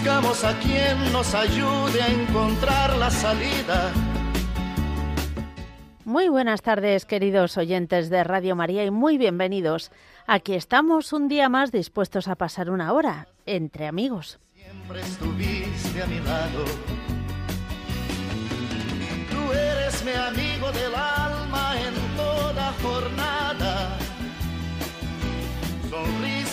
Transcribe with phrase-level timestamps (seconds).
[0.00, 3.92] buscamos a quien nos ayude a encontrar la salida.
[6.06, 9.92] Muy buenas tardes, queridos oyentes de Radio María, y muy bienvenidos.
[10.26, 14.40] Aquí estamos un día más dispuestos a pasar una hora entre amigos.
[14.54, 16.64] Siempre estuviste a mi lado.
[19.30, 23.98] Tú eres mi amigo del alma en toda jornada.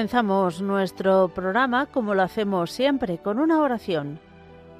[0.00, 4.18] Comenzamos nuestro programa como lo hacemos siempre, con una oración.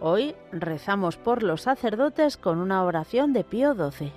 [0.01, 4.11] Hoy rezamos por los sacerdotes con una oración de Pío XII.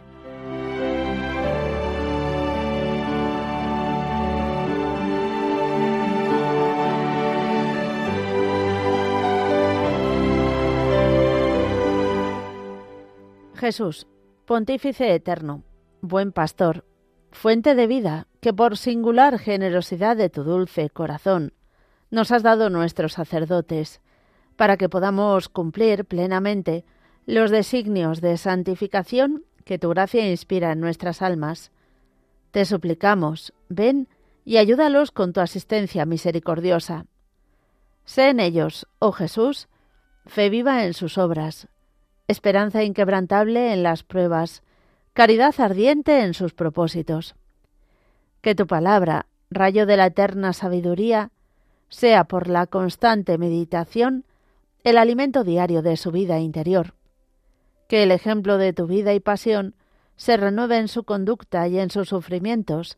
[13.55, 14.07] Jesús,
[14.45, 15.63] Pontífice Eterno,
[15.99, 16.85] Buen Pastor,
[17.33, 21.53] Fuente de vida, que por singular generosidad de tu dulce corazón
[22.11, 24.01] nos has dado nuestros sacerdotes,
[24.57, 26.83] para que podamos cumplir plenamente
[27.25, 31.71] los designios de santificación que tu gracia inspira en nuestras almas.
[32.51, 34.09] Te suplicamos, ven
[34.43, 37.05] y ayúdalos con tu asistencia misericordiosa.
[38.03, 39.69] Sé en ellos, oh Jesús,
[40.25, 41.69] fe viva en sus obras,
[42.27, 44.63] esperanza inquebrantable en las pruebas,
[45.13, 47.35] caridad ardiente en sus propósitos
[48.43, 51.31] que tu palabra, rayo de la eterna sabiduría,
[51.87, 54.25] sea por la constante meditación
[54.83, 56.93] el alimento diario de su vida interior.
[57.87, 59.75] Que el ejemplo de tu vida y pasión
[60.17, 62.97] se renueve en su conducta y en sus sufrimientos,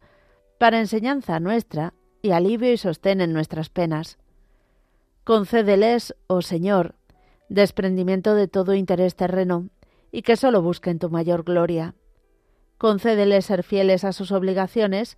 [0.58, 4.18] para enseñanza nuestra y alivio y sostén en nuestras penas.
[5.26, 6.96] Concédeles, oh Señor,
[7.50, 9.70] desprendimiento de todo interés terreno,
[10.12, 11.94] y que sólo busquen tu mayor gloria.
[12.80, 15.18] Concédeles ser fieles a sus obligaciones,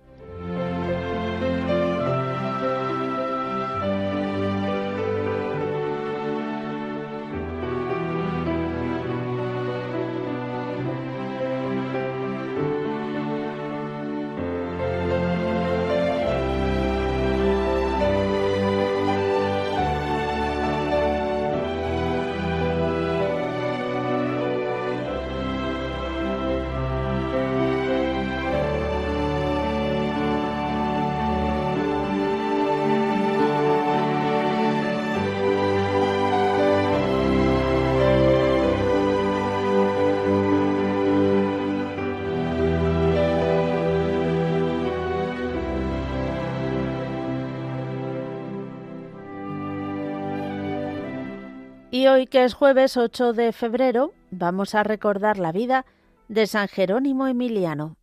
[51.93, 55.85] Y hoy, que es jueves 8 de febrero, vamos a recordar la vida
[56.29, 57.97] de San Jerónimo Emiliano.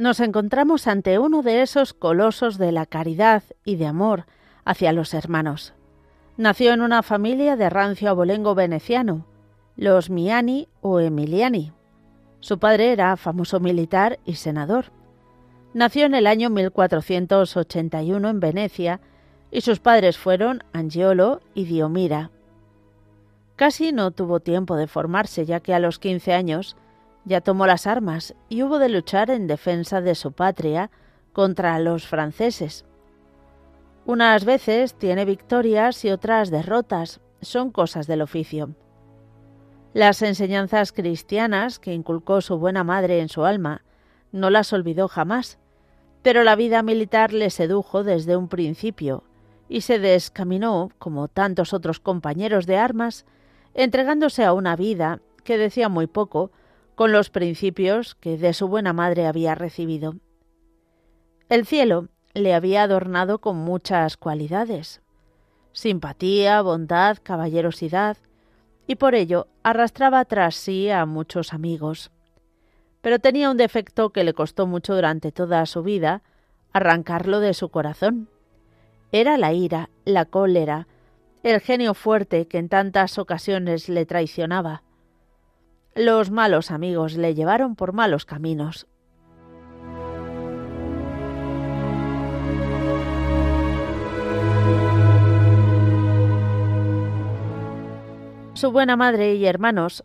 [0.00, 4.24] Nos encontramos ante uno de esos colosos de la caridad y de amor
[4.64, 5.74] hacia los hermanos.
[6.38, 9.26] Nació en una familia de rancio abolengo veneciano,
[9.76, 11.72] los Miani o Emiliani.
[12.40, 14.86] Su padre era famoso militar y senador.
[15.74, 19.00] Nació en el año 1481 en Venecia
[19.50, 22.30] y sus padres fueron Angiolo y Diomira.
[23.54, 26.74] Casi no tuvo tiempo de formarse ya que a los 15 años
[27.24, 30.90] ya tomó las armas y hubo de luchar en defensa de su patria
[31.32, 32.84] contra los franceses.
[34.06, 38.74] Unas veces tiene victorias y otras derrotas, son cosas del oficio.
[39.92, 43.82] Las enseñanzas cristianas que inculcó su buena madre en su alma
[44.32, 45.58] no las olvidó jamás,
[46.22, 49.24] pero la vida militar le sedujo desde un principio
[49.68, 53.24] y se descaminó, como tantos otros compañeros de armas,
[53.74, 56.50] entregándose a una vida que decía muy poco
[57.00, 60.16] con los principios que de su buena madre había recibido.
[61.48, 65.00] El cielo le había adornado con muchas cualidades
[65.72, 68.18] simpatía, bondad, caballerosidad,
[68.86, 72.10] y por ello arrastraba tras sí a muchos amigos.
[73.00, 76.22] Pero tenía un defecto que le costó mucho durante toda su vida
[76.74, 78.28] arrancarlo de su corazón.
[79.10, 80.86] Era la ira, la cólera,
[81.44, 84.82] el genio fuerte que en tantas ocasiones le traicionaba.
[85.94, 88.86] Los malos amigos le llevaron por malos caminos.
[98.54, 100.04] Su buena madre y hermanos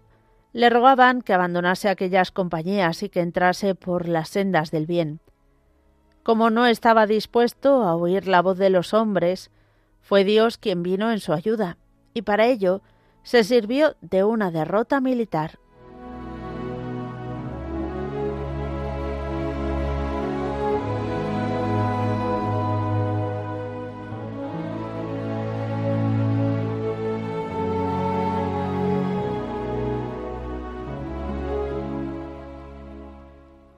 [0.53, 5.19] le rogaban que abandonase aquellas compañías y que entrase por las sendas del bien.
[6.23, 9.51] Como no estaba dispuesto a oír la voz de los hombres,
[10.01, 11.77] fue Dios quien vino en su ayuda,
[12.13, 12.81] y para ello
[13.23, 15.59] se sirvió de una derrota militar.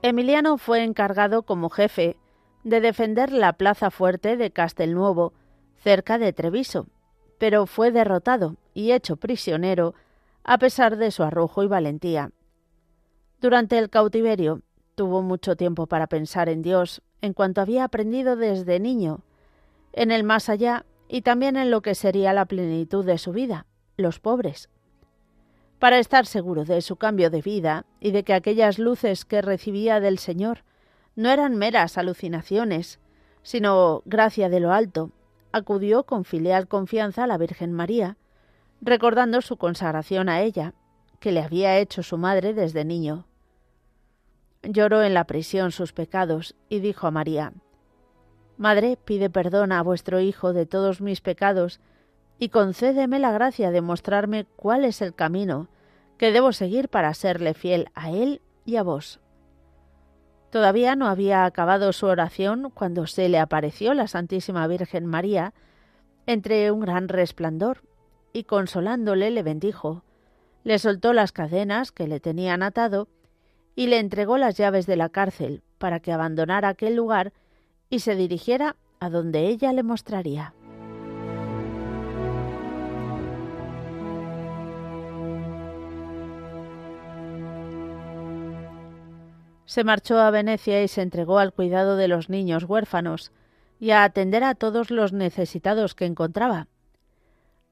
[0.08, 2.16] Emiliano fue encargado como jefe
[2.64, 5.34] de defender la plaza fuerte de Castelnuovo,
[5.84, 6.88] cerca de Treviso,
[7.38, 9.96] pero fue derrotado y hecho prisionero
[10.46, 12.32] a pesar de su arrojo y valentía.
[13.42, 14.62] Durante el cautiverio
[14.96, 19.26] tuvo mucho tiempo para pensar en Dios, en cuanto había aprendido desde niño,
[19.92, 23.66] en el más allá y también en lo que sería la plenitud de su vida,
[23.98, 24.70] los pobres
[25.80, 30.00] para estar seguro de su cambio de vida y de que aquellas luces que recibía
[30.00, 30.64] del Señor
[31.16, 33.00] no eran meras alucinaciones,
[33.44, 35.12] sino gracia de lo alto,
[35.52, 38.18] acudió con filial confianza a la Virgen María,
[38.82, 40.74] recordando su consagración a ella,
[41.20, 43.26] que le había hecho su madre desde niño.
[44.64, 47.54] Lloró en la prisión sus pecados y dijo a María,
[48.58, 51.80] Madre, pide perdón a vuestro Hijo de todos mis pecados
[52.40, 55.68] y concédeme la gracia de mostrarme cuál es el camino
[56.18, 59.20] que debo seguir para serle fiel a Él y a vos.
[60.50, 65.54] Todavía no había acabado su oración cuando se le apareció la Santísima Virgen María
[66.26, 67.84] entre un gran resplandor,
[68.34, 70.04] y consolándole le bendijo,
[70.64, 73.08] le soltó las cadenas que le tenían atado
[73.76, 77.32] y le entregó las llaves de la cárcel para que abandonara aquel lugar
[77.90, 80.54] y se dirigiera a donde ella le mostraría.
[89.68, 93.34] Se marchó a Venecia y se entregó al cuidado de los niños huérfanos
[93.82, 96.68] y a atender a todos los necesitados que encontraba.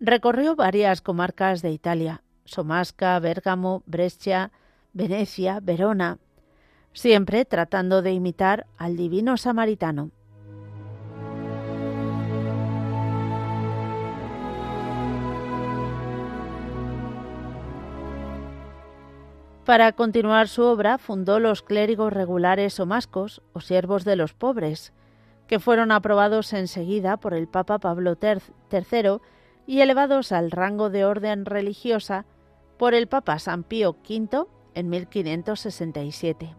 [0.01, 4.51] Recorrió varias comarcas de Italia, Somasca, Bérgamo, Brescia,
[4.91, 6.19] Venecia, Verona,
[6.91, 10.11] siempre tratando de imitar al divino samaritano.
[19.65, 24.93] Para continuar su obra fundó los clérigos regulares o mascos o siervos de los pobres,
[25.47, 29.21] que fueron aprobados enseguida por el Papa Pablo III
[29.65, 32.25] y elevados al rango de orden religiosa
[32.77, 34.45] por el Papa San Pío V
[34.75, 36.55] en 1567.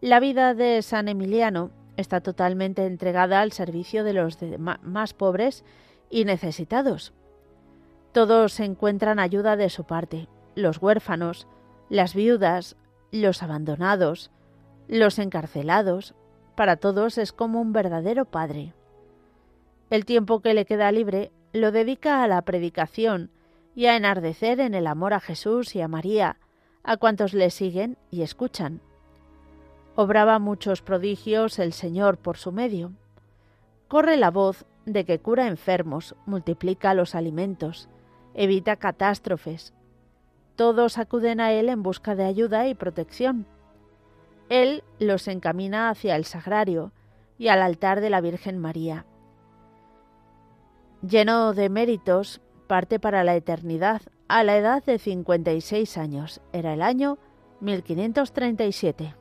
[0.00, 4.38] La vida de San Emiliano está totalmente entregada al servicio de los
[4.82, 5.64] más pobres
[6.08, 7.12] y necesitados.
[8.12, 11.48] Todos encuentran ayuda de su parte, los huérfanos,
[11.88, 12.76] las viudas,
[13.10, 14.30] los abandonados,
[14.88, 16.14] los encarcelados,
[16.54, 18.72] para todos es como un verdadero padre.
[19.90, 23.30] El tiempo que le queda libre lo dedica a la predicación
[23.74, 26.38] y a enardecer en el amor a Jesús y a María,
[26.82, 28.80] a cuantos le siguen y escuchan.
[29.96, 32.92] Obraba muchos prodigios el Señor por su medio.
[33.88, 37.88] Corre la voz de que cura enfermos, multiplica los alimentos,
[38.34, 39.72] evita catástrofes,
[40.56, 43.46] todos acuden a él en busca de ayuda y protección.
[44.48, 46.92] Él los encamina hacia el sagrario
[47.38, 49.04] y al altar de la Virgen María.
[51.02, 56.40] Lleno de méritos, parte para la eternidad a la edad de 56 años.
[56.52, 57.18] Era el año
[57.60, 59.14] 1537.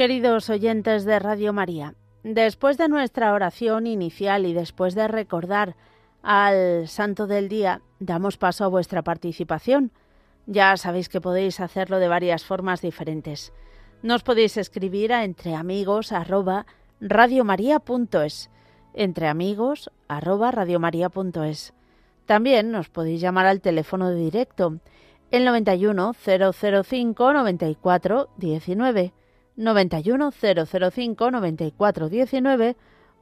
[0.00, 1.92] Queridos oyentes de Radio María,
[2.22, 5.76] después de nuestra oración inicial y después de recordar
[6.22, 9.92] al Santo del Día, damos paso a vuestra participación.
[10.46, 13.52] Ya sabéis que podéis hacerlo de varias formas diferentes.
[14.02, 16.64] Nos podéis escribir a entreamigos arroba
[18.94, 20.66] entreamigos arroba
[22.24, 24.78] También nos podéis llamar al teléfono de directo
[25.30, 29.12] el 91 005 94 19
[29.60, 32.76] 91 005 94 19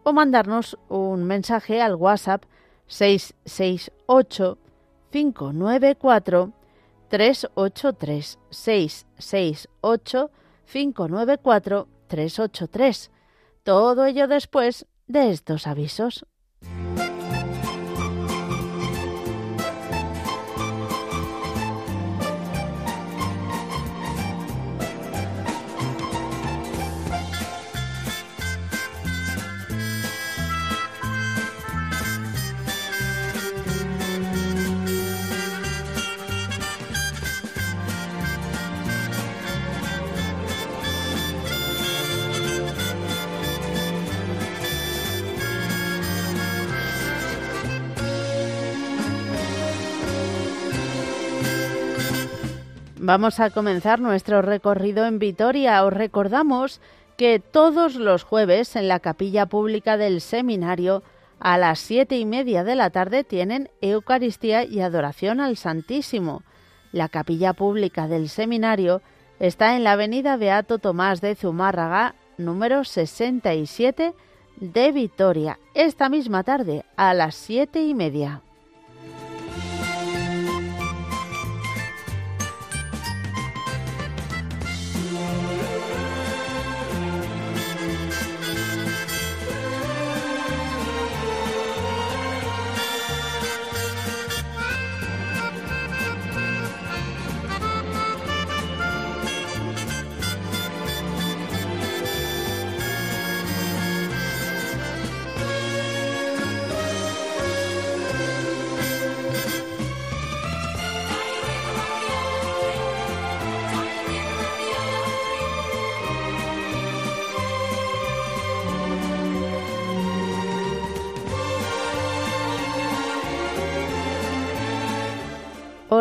[0.04, 2.44] o mandarnos un mensaje al WhatsApp
[2.86, 4.58] 668
[5.10, 6.52] 594
[7.08, 10.30] 383 668
[10.64, 13.10] 594 383.
[13.64, 16.24] Todo ello después de estos avisos.
[53.08, 55.82] Vamos a comenzar nuestro recorrido en Vitoria.
[55.82, 56.78] Os recordamos
[57.16, 61.02] que todos los jueves en la capilla pública del seminario
[61.40, 66.42] a las siete y media de la tarde tienen Eucaristía y adoración al Santísimo.
[66.92, 69.00] La capilla pública del seminario
[69.40, 74.12] está en la avenida Beato Tomás de Zumárraga, número 67
[74.56, 78.42] de Vitoria, esta misma tarde a las siete y media.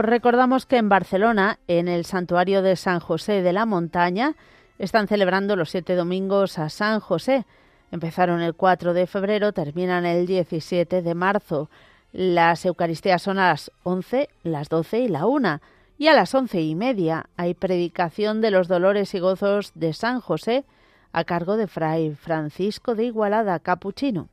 [0.08, 4.36] Recordamos que en Barcelona, en el santuario de San José de la Montaña,
[4.80, 7.46] están celebrando los siete domingos a San José.
[7.92, 11.70] Empezaron el 4 de febrero, terminan el 17 de marzo.
[12.14, 15.60] Las Eucaristías son a las 11, las 12 y la 1.
[16.00, 20.22] Y a las once y media hay predicación de los dolores y gozos de San
[20.22, 20.64] José
[21.12, 24.30] a cargo de Fray Francisco de Igualada, capuchino.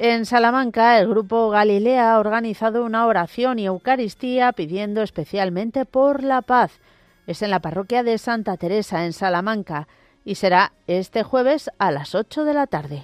[0.00, 6.40] En Salamanca, el grupo Galilea ha organizado una oración y Eucaristía pidiendo especialmente por la
[6.40, 6.78] paz.
[7.26, 9.88] Es en la parroquia de Santa Teresa, en Salamanca,
[10.24, 13.02] y será este jueves a las 8 de la tarde.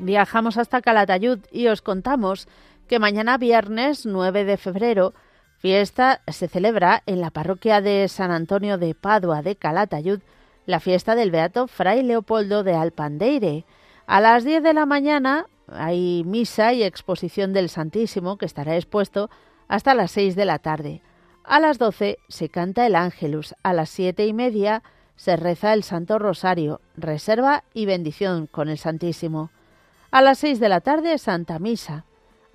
[0.00, 2.48] Viajamos hasta Calatayud y os contamos
[2.88, 5.14] que mañana viernes 9 de febrero
[5.66, 10.20] fiesta se celebra en la parroquia de San Antonio de Padua de Calatayud
[10.64, 13.64] la fiesta del Beato Fray Leopoldo de Alpandeire.
[14.06, 19.28] A las 10 de la mañana hay misa y exposición del Santísimo que estará expuesto
[19.66, 21.02] hasta las 6 de la tarde.
[21.42, 23.56] A las 12 se canta el Ángelus.
[23.64, 24.84] A las siete y media
[25.16, 29.50] se reza el Santo Rosario, reserva y bendición con el Santísimo.
[30.12, 32.04] A las 6 de la tarde Santa Misa.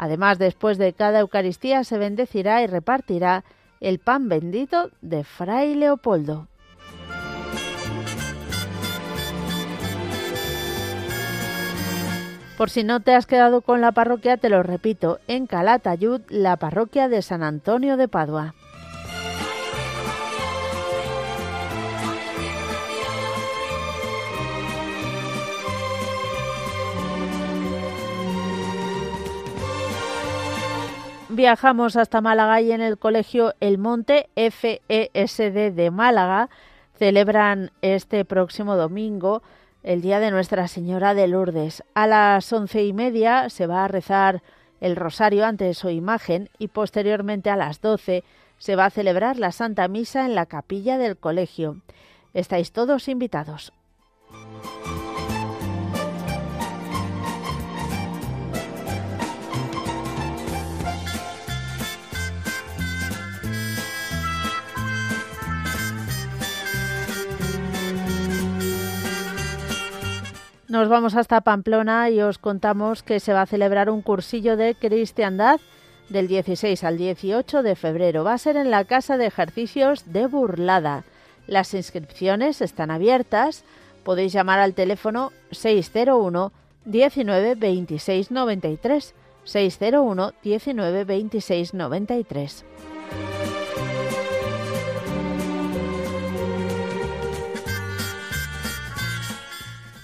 [0.02, 3.44] Además, después de cada Eucaristía se bendecirá y repartirá
[3.80, 6.48] el pan bendito de Fray Leopoldo.
[12.58, 16.58] Por si no te has quedado con la parroquia, te lo repito, en Calatayud, la
[16.58, 18.56] parroquia de San Antonio de Padua.
[31.32, 36.50] Viajamos hasta Málaga y en el colegio El Monte FESD de Málaga
[36.98, 39.42] celebran este próximo domingo
[39.84, 41.84] el Día de Nuestra Señora de Lourdes.
[41.94, 44.44] A las once y media se va a rezar
[44.80, 48.24] el rosario ante su imagen y posteriormente a las doce
[48.58, 51.78] se va a celebrar la Santa Misa en la capilla del colegio.
[52.34, 53.74] Estáis todos invitados.
[70.72, 74.74] Nos vamos hasta Pamplona y os contamos que se va a celebrar un cursillo de
[74.74, 75.60] cristiandad
[76.08, 78.24] del 16 al 18 de febrero.
[78.24, 81.04] Va a ser en la Casa de Ejercicios de Burlada.
[81.46, 83.66] Las inscripciones están abiertas.
[84.06, 86.54] Podéis llamar al teléfono 601
[86.86, 89.14] 19 26 93.
[89.44, 92.66] 601 19 26 93.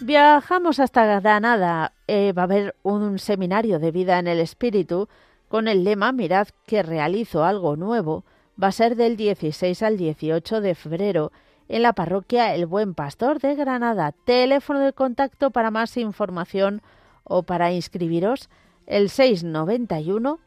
[0.07, 1.91] Viajamos hasta Granada.
[2.07, 5.09] Eh, va a haber un seminario de vida en el espíritu
[5.49, 8.23] con el lema Mirad que realizo algo nuevo.
[8.57, 11.33] Va a ser del 16 al 18 de febrero
[11.67, 14.13] en la parroquia El Buen Pastor de Granada.
[14.13, 16.81] Teléfono de contacto para más información
[17.25, 18.49] o para inscribiros
[18.85, 20.39] el 691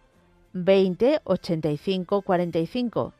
[0.54, 3.12] 20 85 45.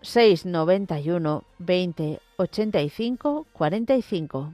[0.00, 4.52] 691 20 85 45.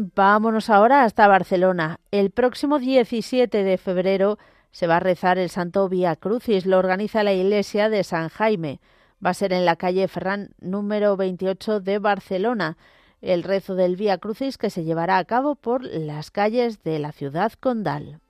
[0.00, 1.98] Vámonos ahora hasta Barcelona.
[2.12, 4.38] El próximo 17 de febrero
[4.70, 6.66] se va a rezar el Santo Vía Crucis.
[6.66, 8.80] Lo organiza la Iglesia de San Jaime.
[9.24, 12.76] Va a ser en la calle Ferran número 28 de Barcelona.
[13.22, 17.10] El rezo del Vía Crucis que se llevará a cabo por las calles de la
[17.10, 18.20] ciudad condal.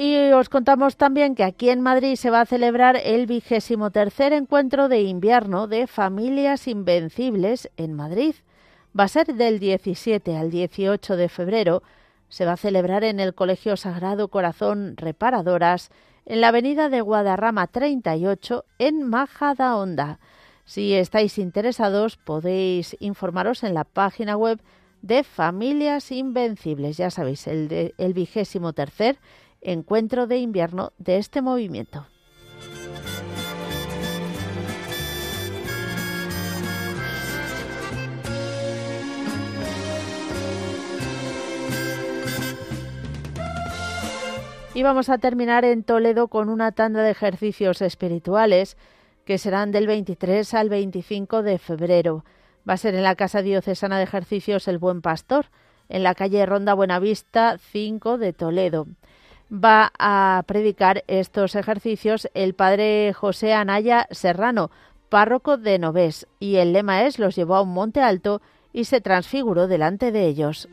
[0.00, 4.32] Y os contamos también que aquí en Madrid se va a celebrar el vigésimo tercer
[4.32, 8.36] encuentro de invierno de Familias Invencibles en Madrid.
[8.96, 11.82] Va a ser del 17 al 18 de febrero.
[12.28, 15.90] Se va a celebrar en el Colegio Sagrado Corazón Reparadoras,
[16.26, 20.20] en la avenida de Guadarrama 38, en Majadahonda.
[20.64, 24.60] Si estáis interesados, podéis informaros en la página web
[25.02, 26.98] de Familias Invencibles.
[26.98, 29.18] Ya sabéis, el, el vigésimo tercer
[29.60, 32.06] encuentro de invierno de este movimiento.
[44.78, 48.76] Y vamos a terminar en Toledo con una tanda de ejercicios espirituales
[49.24, 52.24] que serán del 23 al 25 de febrero.
[52.68, 55.46] Va a ser en la Casa Diocesana de Ejercicios El Buen Pastor,
[55.88, 58.86] en la calle Ronda Buenavista 5 de Toledo.
[59.50, 64.70] Va a predicar estos ejercicios el padre José Anaya Serrano,
[65.08, 68.42] párroco de Novés, y el lema es los llevó a un monte alto
[68.74, 70.68] y se transfiguró delante de ellos.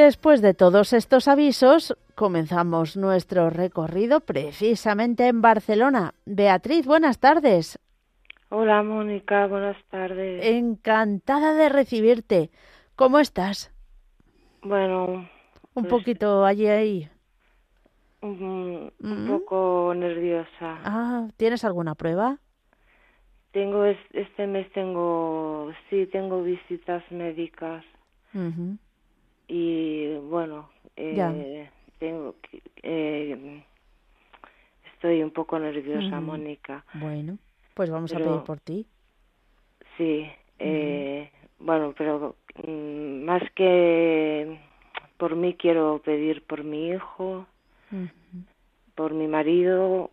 [0.00, 6.14] Después de todos estos avisos, comenzamos nuestro recorrido precisamente en Barcelona.
[6.26, 7.78] Beatriz, buenas tardes.
[8.48, 10.44] Hola, Mónica, buenas tardes.
[10.44, 12.50] Encantada de recibirte.
[12.96, 13.72] ¿Cómo estás?
[14.62, 15.28] Bueno.
[15.74, 17.08] Un pues poquito allí ahí.
[18.22, 20.78] Un, un poco nerviosa.
[20.84, 22.38] Ah, ¿tienes alguna prueba?
[23.52, 27.84] Tengo este mes tengo sí tengo visitas médicas
[29.50, 32.36] y bueno eh, tengo
[32.82, 33.64] eh,
[34.94, 36.84] estoy un poco nerviosa Mónica.
[36.94, 37.36] Bueno
[37.74, 38.86] pues vamos a pedir por ti.
[39.96, 44.60] Sí eh, bueno pero mm, más que
[45.16, 47.46] por mí quiero pedir por mi hijo
[48.94, 50.12] por mi marido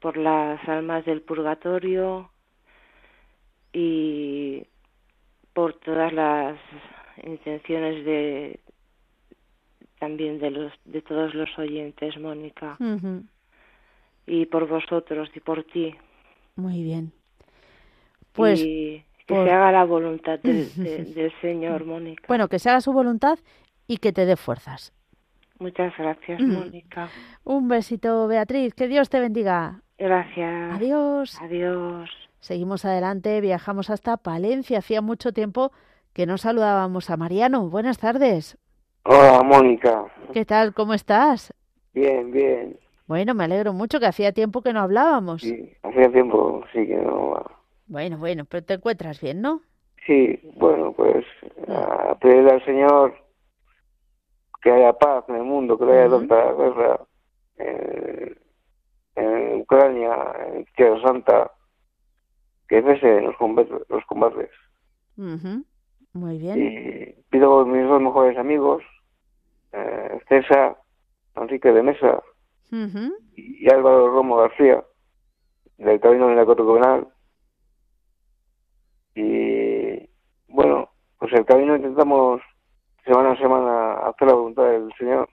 [0.00, 2.30] por las almas del purgatorio
[3.72, 4.66] y
[5.54, 6.58] por todas las
[7.24, 8.60] intenciones de
[9.98, 12.76] también de los de todos los oyentes, Mónica.
[14.26, 15.94] Y por vosotros y por ti.
[16.56, 17.12] Muy bien.
[18.32, 20.72] Pues que se haga la voluntad del,
[21.14, 22.24] del Señor, Mónica.
[22.28, 23.38] Bueno, que se haga su voluntad
[23.86, 24.92] y que te dé fuerzas.
[25.58, 27.08] Muchas gracias, Mónica.
[27.44, 28.74] Un besito, Beatriz.
[28.74, 29.82] Que Dios te bendiga.
[29.98, 30.76] Gracias.
[30.76, 31.38] Adiós.
[31.42, 32.10] Adiós.
[32.40, 34.78] Seguimos adelante, viajamos hasta Palencia.
[34.78, 35.72] Hacía mucho tiempo
[36.18, 37.70] que no saludábamos a Mariano.
[37.70, 38.58] Buenas tardes.
[39.04, 40.04] Hola, Mónica.
[40.32, 40.74] ¿Qué tal?
[40.74, 41.54] ¿Cómo estás?
[41.94, 42.76] Bien, bien.
[43.06, 45.42] Bueno, me alegro mucho que hacía tiempo que no hablábamos.
[45.42, 47.40] Sí, hacía tiempo, sí que no.
[47.86, 49.60] Bueno, bueno, pero te encuentras bien, ¿no?
[50.08, 51.24] Sí, bueno, pues
[51.68, 53.14] a pedirle al Señor
[54.60, 57.00] que haya paz en el mundo, que no haya tanta guerra
[57.58, 58.36] en,
[59.14, 60.16] en, Ucrania,
[60.48, 61.52] en Tierra Santa,
[62.66, 63.88] que cese los combates.
[63.88, 64.50] Los combates.
[66.12, 66.58] Muy bien.
[66.58, 68.82] Y pido a mis dos mejores amigos,
[69.72, 70.76] eh, César,
[71.36, 72.22] Enrique de Mesa
[73.34, 74.84] y Álvaro Romo García,
[75.78, 77.08] del Camino de la Cotocobenal.
[79.14, 80.08] Y
[80.48, 82.40] bueno, pues el camino intentamos
[83.04, 85.28] semana a semana hacer la voluntad del Señor.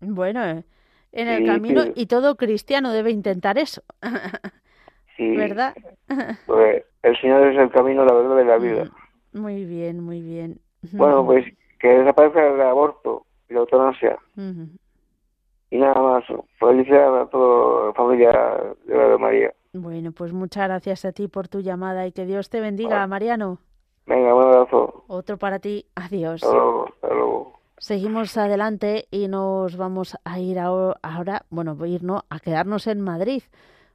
[0.00, 0.64] Bueno, eh,
[1.12, 3.82] en el camino, y todo cristiano debe intentar eso.
[5.36, 5.74] ¿Verdad?
[6.46, 8.90] Pues el Señor es el camino, la verdad de la vida.
[9.32, 10.60] Muy bien, muy bien.
[10.92, 11.44] Bueno, pues
[11.78, 14.18] que desaparezca el aborto y la eutanasia.
[15.70, 16.24] Y nada más.
[16.58, 18.30] Felicidades a toda la familia
[18.86, 19.52] de la de María.
[19.72, 23.58] Bueno, pues muchas gracias a ti por tu llamada y que Dios te bendiga, Mariano.
[24.06, 25.04] Venga, un abrazo.
[25.06, 25.86] Otro para ti.
[25.94, 26.42] Adiós.
[26.42, 26.86] Hasta luego.
[26.86, 27.60] Hasta luego.
[27.78, 33.00] Seguimos adelante y nos vamos a ir ahora, bueno, a ir no, a quedarnos en
[33.00, 33.42] Madrid.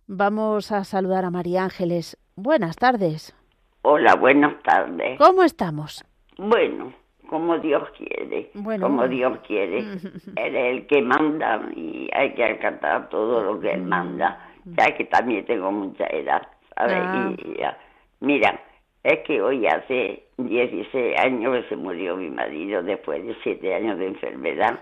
[0.08, 2.16] Vamos a saludar a María Ángeles.
[2.36, 3.36] Buenas tardes.
[3.82, 5.18] Hola, buenas tardes.
[5.18, 6.06] ¿Cómo estamos?
[6.38, 6.94] Bueno,
[7.28, 8.52] como Dios quiere.
[8.54, 9.80] Como Dios quiere.
[10.36, 14.96] Él es el que manda y hay que acatar todo lo que Él manda, ya
[14.96, 16.44] que también tengo mucha edad,
[16.78, 16.98] ¿sabes?
[17.00, 17.34] Ah.
[17.40, 18.60] Y, mira,
[19.02, 23.98] es que hoy hace 16 años que se murió mi marido después de 7 años
[23.98, 24.78] de enfermedad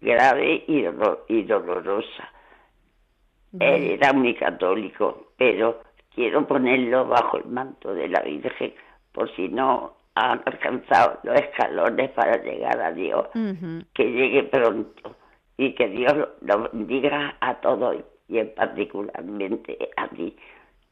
[0.00, 0.86] grave y,
[1.28, 2.32] y dolorosa.
[3.58, 5.80] Él era muy católico, pero
[6.14, 8.74] quiero ponerlo bajo el manto de la Virgen
[9.12, 13.26] por si no han alcanzado los escalones para llegar a Dios,
[13.94, 15.16] que llegue pronto
[15.56, 17.96] y que Dios lo bendiga a todos
[18.28, 20.36] y en particularmente a ti,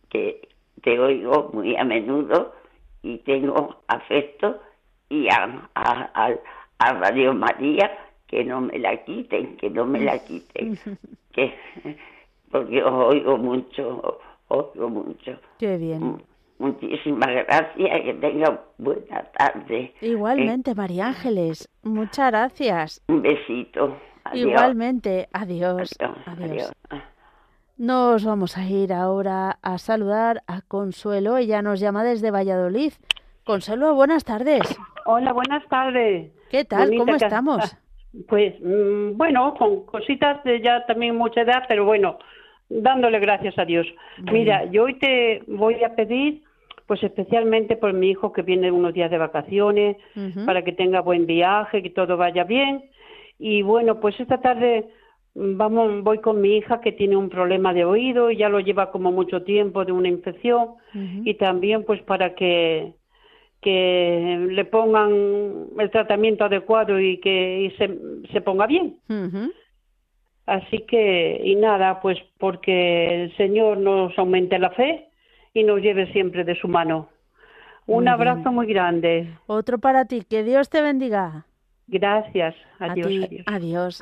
[0.08, 0.48] que
[0.82, 2.54] te oigo muy a menudo
[3.02, 4.60] y tengo afecto
[5.08, 6.30] y a, a,
[6.78, 7.90] a Radio María
[8.26, 10.78] que no me la quiten, que no me la quiten,
[11.32, 11.54] que
[12.50, 15.38] porque os oigo mucho otro mucho.
[15.58, 16.02] Qué bien.
[16.02, 16.18] Mm,
[16.58, 19.94] muchísimas gracias, que tenga buena tarde.
[20.00, 23.02] Igualmente, María Ángeles, muchas gracias.
[23.08, 23.96] Un besito.
[24.32, 25.96] Igualmente, adiós.
[26.26, 26.72] Adiós.
[27.78, 31.36] Nos vamos a ir ahora a saludar a Consuelo.
[31.36, 32.92] Ella nos llama desde Valladolid.
[33.44, 34.62] Consuelo, buenas tardes.
[35.04, 36.32] Hola, buenas tardes.
[36.50, 36.96] ¿Qué tal?
[36.96, 37.76] ¿Cómo estamos?
[38.28, 42.18] Pues mm, bueno, con cositas de ya también mucha edad, pero bueno,
[42.68, 43.86] dándole gracias a Dios.
[44.32, 46.42] Mira, yo hoy te voy a pedir,
[46.86, 49.96] pues especialmente por mi hijo que viene unos días de vacaciones,
[50.44, 52.84] para que tenga buen viaje, que todo vaya bien.
[53.38, 54.88] Y bueno, pues esta tarde
[55.36, 58.90] vamos, voy con mi hija que tiene un problema de oído y ya lo lleva
[58.90, 60.74] como mucho tiempo de una infección
[61.24, 62.94] y también pues para que
[63.60, 65.10] que le pongan
[65.78, 68.98] el tratamiento adecuado y que se, se, ponga bien.
[70.46, 75.08] Así que, y nada, pues porque el Señor nos aumente la fe
[75.54, 77.08] y nos lleve siempre de su mano.
[77.86, 79.32] Un abrazo muy grande.
[79.46, 80.22] Otro para ti.
[80.28, 81.46] Que Dios te bendiga.
[81.86, 82.54] Gracias.
[82.80, 83.06] Adiós.
[83.06, 83.44] adiós.
[83.46, 84.00] adiós.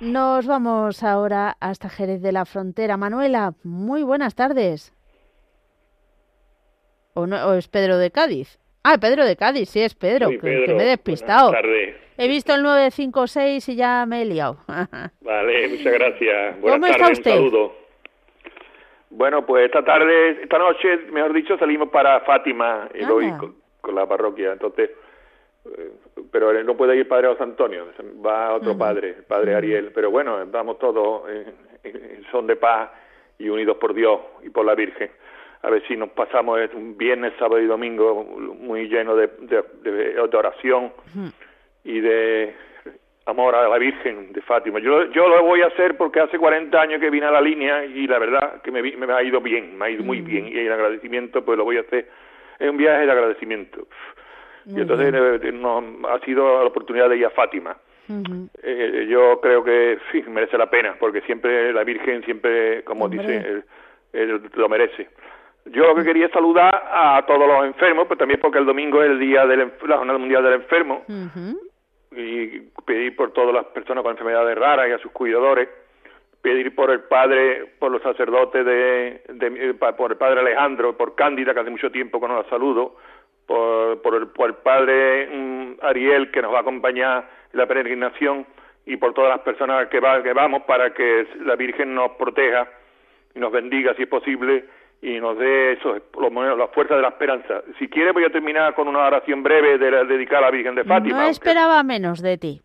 [0.00, 2.96] Nos vamos ahora hasta Jerez de la Frontera.
[2.96, 4.95] Manuela, muy buenas tardes.
[7.16, 8.58] ¿O, no, es Pedro de Cádiz?
[8.84, 11.50] Ah, Pedro de Cádiz, sí es Pedro, que, me he despistado.
[12.18, 14.58] He visto el 956 y ya me he liado.
[15.22, 16.60] vale, muchas gracias.
[16.60, 17.30] Buenas ¿Cómo está usted?
[17.30, 17.72] Un saludo.
[19.08, 23.32] Bueno, pues esta tarde, esta noche, mejor dicho, salimos para Fátima y voy
[23.80, 24.52] con, la parroquia.
[24.52, 24.90] Entonces,
[25.64, 25.92] eh,
[26.30, 27.86] pero no puede ir Padre José Antonio,
[28.24, 29.90] va otro padre, el Padre Ariel.
[29.94, 32.90] Pero bueno, vamos todos en, son de paz
[33.38, 35.10] y unidos por Dios y por la Virgen.
[35.62, 38.24] A ver si nos pasamos un viernes, sábado y domingo
[38.60, 40.92] muy lleno de, de, oración
[41.82, 42.54] y de
[43.26, 44.78] amor a la Virgen de Fátima.
[44.78, 47.84] Yo, yo lo voy a hacer porque hace 40 años que vine a la línea
[47.84, 50.58] y la verdad que me, me ha ido bien, me ha ido muy bien y
[50.58, 52.08] el agradecimiento pues lo voy a hacer.
[52.58, 53.86] Es un viaje de agradecimiento
[54.66, 57.76] y entonces eh, no, ha sido la oportunidad de ir a Fátima.
[58.62, 63.62] Eh, yo creo que sí, merece la pena, porque siempre la Virgen, siempre, como dice,
[64.54, 65.08] lo merece.
[65.72, 69.02] Yo lo que quería es saludar a todos los enfermos, pues también porque el domingo
[69.02, 71.04] es el día de la Jornada Mundial del Enfermo,
[72.12, 75.68] y pedir por todas las personas con enfermedades raras y a sus cuidadores,
[76.40, 81.52] pedir por el padre, por los sacerdotes de, de por el padre Alejandro, por Cándida,
[81.52, 82.96] que hace mucho tiempo que no la saludo,
[83.46, 87.66] por, por, el, por el padre mm, Ariel que nos va a acompañar en la
[87.66, 88.46] peregrinación.
[88.88, 92.68] Y por todas las personas que, va, que vamos para que la Virgen nos proteja
[93.34, 94.64] y nos bendiga si es posible
[95.02, 97.62] y nos dé eso, por lo la fuerza de la esperanza.
[97.78, 100.84] Si quiere voy a terminar con una oración breve de dedicada a la Virgen de
[100.84, 101.22] Fátima.
[101.22, 102.62] No esperaba menos de ti.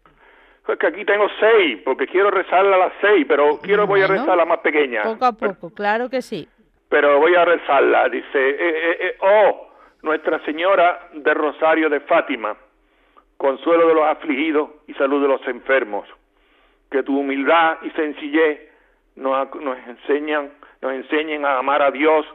[0.67, 4.07] Es que aquí tengo seis, porque quiero rezarla a las seis, pero quiero voy a
[4.07, 5.03] rezar la más pequeña.
[5.03, 6.47] Poco a poco, claro que sí.
[6.87, 9.69] Pero voy a rezarla, dice, eh, eh, eh, oh,
[10.03, 12.55] nuestra Señora de Rosario de Fátima,
[13.37, 16.07] consuelo de los afligidos y salud de los enfermos,
[16.89, 18.59] que tu humildad y sencillez
[19.15, 19.47] nos,
[19.87, 22.25] enseñan, nos enseñen a amar a Dios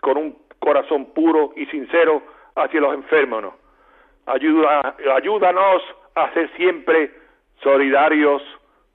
[0.00, 2.22] con un corazón puro y sincero
[2.54, 3.54] hacia los enfermos.
[4.26, 5.82] Ayuda, ayúdanos
[6.14, 7.12] a ser siempre
[7.62, 8.42] solidarios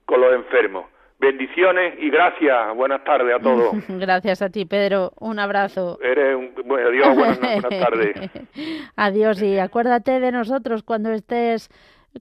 [0.05, 0.85] con los enfermos.
[1.19, 2.75] Bendiciones y gracias.
[2.75, 3.75] Buenas tardes a todos.
[3.87, 5.11] Gracias a ti, Pedro.
[5.19, 5.99] Un abrazo.
[6.01, 6.51] Eres un...
[6.65, 8.15] Bueno, adiós, buenas, tardes.
[8.95, 11.69] adiós y acuérdate de nosotros cuando estés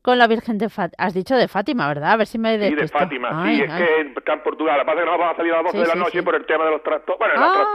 [0.03, 1.05] con la Virgen de Fátima.
[1.05, 2.13] Has dicho de Fátima, ¿verdad?
[2.13, 3.63] A ver si me Sí, de Fátima, sí.
[3.63, 4.79] Es que está en Portugal.
[4.79, 6.23] Lo que pasa es que no vamos a salir a las 12 de la noche
[6.23, 7.17] por el tema de los trastos.
[7.19, 7.67] Bueno, ah.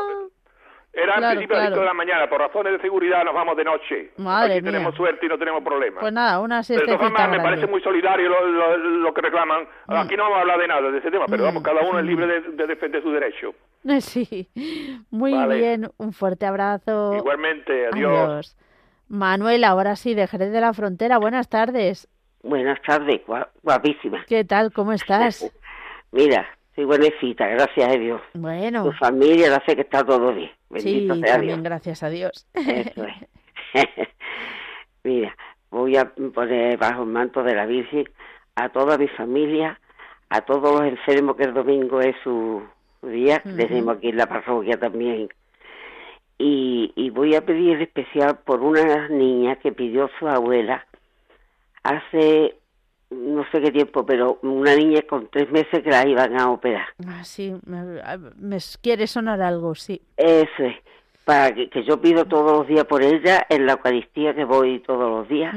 [0.95, 4.11] Era claro, principio de la mañana, por razones de seguridad nos vamos de noche.
[4.15, 5.99] Madre Aquí tenemos suerte y no tenemos problemas.
[5.99, 9.67] Pues nada, una Pero de todas me parece muy solidario lo, que reclaman.
[9.87, 9.93] Mm.
[9.93, 12.05] Aquí no vamos a hablar de nada de ese tema, pero vamos, cada uno es
[12.05, 13.53] libre de, defender su derecho.
[13.99, 14.47] Sí,
[15.11, 17.15] muy bien, un fuerte abrazo.
[17.17, 18.55] Igualmente, adiós.
[19.07, 22.07] Manuel, ahora sí, de Jerez de la Frontera, buenas tardes.
[22.43, 23.21] Buenas tardes,
[23.63, 24.23] guapísima.
[24.27, 24.71] ¿Qué tal?
[24.71, 25.51] ¿Cómo estás?
[26.11, 28.21] Mira, soy buenecita, gracias a Dios.
[28.33, 28.83] Bueno.
[28.83, 30.51] Tu familia, sé que está todo bien.
[30.69, 32.47] Bendito sí, también gracias a Dios.
[32.53, 33.15] Eso es.
[35.03, 35.35] Mira,
[35.69, 38.07] voy a poner bajo el manto de la Virgen
[38.55, 39.79] a toda mi familia,
[40.29, 42.63] a todos los enfermos que el domingo es su
[43.03, 45.29] día, tenemos aquí en la parroquia también.
[46.37, 50.85] Y, y voy a pedir especial por una niña que pidió su abuela
[51.83, 52.55] hace
[53.11, 56.87] no sé qué tiempo, pero una niña con tres meses que la iban a operar.
[57.07, 58.01] Ah, sí, me,
[58.37, 60.01] me quiere sonar algo, sí.
[60.17, 60.75] Eso es,
[61.23, 65.09] para que, yo pido todos los días por ella, en la Eucaristía que voy todos
[65.09, 65.55] los días,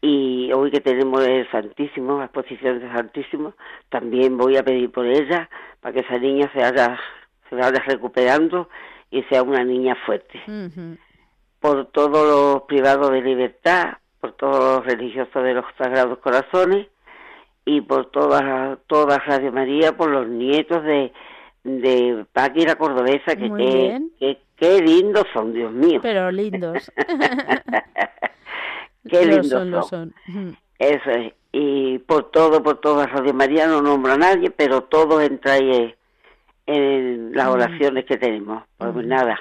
[0.00, 3.54] y hoy que tenemos el Santísimo, la exposición del Santísimo,
[3.88, 5.48] también voy a pedir por ella,
[5.80, 6.98] para que esa niña se vaya,
[7.48, 8.68] se vaya recuperando
[9.14, 10.40] y sea una niña fuerte.
[11.60, 16.88] Por todos los privados de libertad, por todos los religiosos de los Sagrados Corazones
[17.64, 21.12] y por toda, toda Radio María, por los nietos de,
[21.62, 26.00] de Paqui la Cordobesa, que, qué, qué, lindos son, Dios mío.
[26.02, 26.90] Pero lindos.
[29.08, 30.12] qué lindos son.
[30.80, 31.32] Eso es.
[31.52, 35.94] Y por todo, por toda Radio María no nombro a nadie, pero todo entra ahí
[36.66, 38.64] en las oraciones que tenemos.
[38.78, 39.38] Pues nada,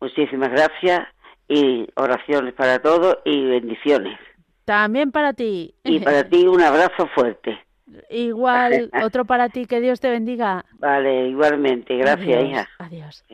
[0.00, 1.06] muchísimas gracias
[1.48, 4.18] y oraciones para todos y bendiciones.
[4.64, 5.74] También para ti.
[5.84, 7.58] Y para ti un abrazo fuerte.
[8.10, 10.64] Igual, otro para ti, que Dios te bendiga.
[10.78, 12.68] Vale, igualmente, gracias, hija.
[12.78, 13.24] Adiós.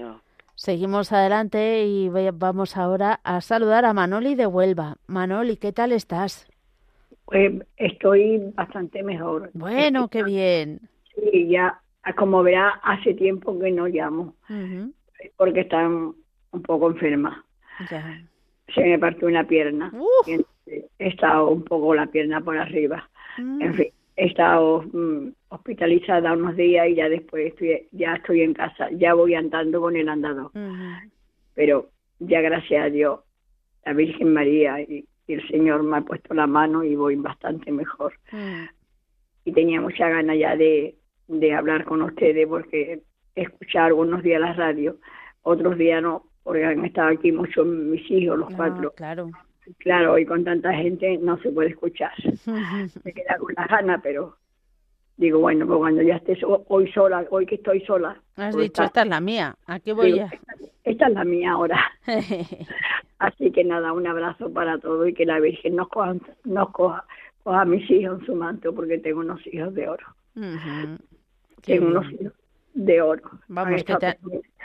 [0.54, 4.96] Seguimos adelante y vamos ahora a saludar a Manoli de Huelva.
[5.06, 6.48] Manoli, ¿qué tal estás?
[7.26, 9.50] Pues estoy bastante mejor.
[9.54, 10.80] Bueno, qué bien.
[11.14, 11.80] Sí, ya,
[12.14, 14.34] como verá, hace tiempo que no llamo,
[15.36, 17.44] porque está un poco enferma.
[18.74, 19.92] Se me partió una pierna.
[20.26, 23.08] he estado un poco la pierna por arriba.
[23.38, 23.62] Mm.
[23.62, 28.52] En fin, he estado mm, hospitalizada unos días y ya después estoy, ya estoy en
[28.52, 30.50] casa, ya voy andando con el andador.
[31.54, 33.20] Pero ya gracias a Dios,
[33.84, 38.14] la Virgen María y, el Señor me ha puesto la mano y voy bastante mejor.
[38.32, 38.64] Mm.
[39.44, 40.94] Y tenía mucha ganas ya de,
[41.28, 43.02] de hablar con ustedes porque
[43.34, 44.96] escuchar algunos días la radio,
[45.42, 48.92] otros días no, porque han estado aquí muchos mis hijos, los cuatro.
[48.92, 49.30] Claro
[49.76, 52.12] claro, y con tanta gente no se puede escuchar.
[53.04, 54.36] Me queda con la gana, pero
[55.16, 58.20] digo, bueno, pues cuando ya estés hoy sola, hoy que estoy sola.
[58.36, 60.30] Has pues dicho, esta es la mía, aquí voy a...
[60.84, 61.78] Esta, es la mía ahora.
[63.18, 66.14] Así que nada, un abrazo para todos y que la Virgen nos coja,
[66.44, 67.04] nos coja,
[67.44, 70.06] a mis hijos en su manto, porque tengo unos hijos de oro.
[71.62, 72.32] Tengo unos hijos
[72.74, 73.22] de oro.
[73.48, 74.18] Vamos, que te,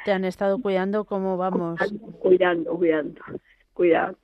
[0.06, 1.79] te, han estado cuidando, ¿cómo vamos?
[2.19, 3.21] Cuidando, cuidando,
[3.73, 4.17] cuidando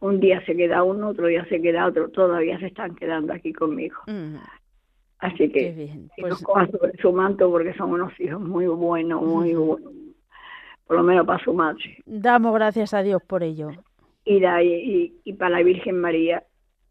[0.00, 3.52] un día se queda uno, otro día se queda otro, todavía se están quedando aquí
[3.52, 3.96] conmigo.
[5.18, 6.10] Así que bien.
[6.20, 6.38] Pues...
[6.38, 9.92] sobre su manto porque son unos hijos muy buenos, muy buenos,
[10.86, 12.02] por lo menos para su madre.
[12.04, 13.70] Damos gracias a Dios por ello.
[14.24, 16.42] Y, y, y para la Virgen María,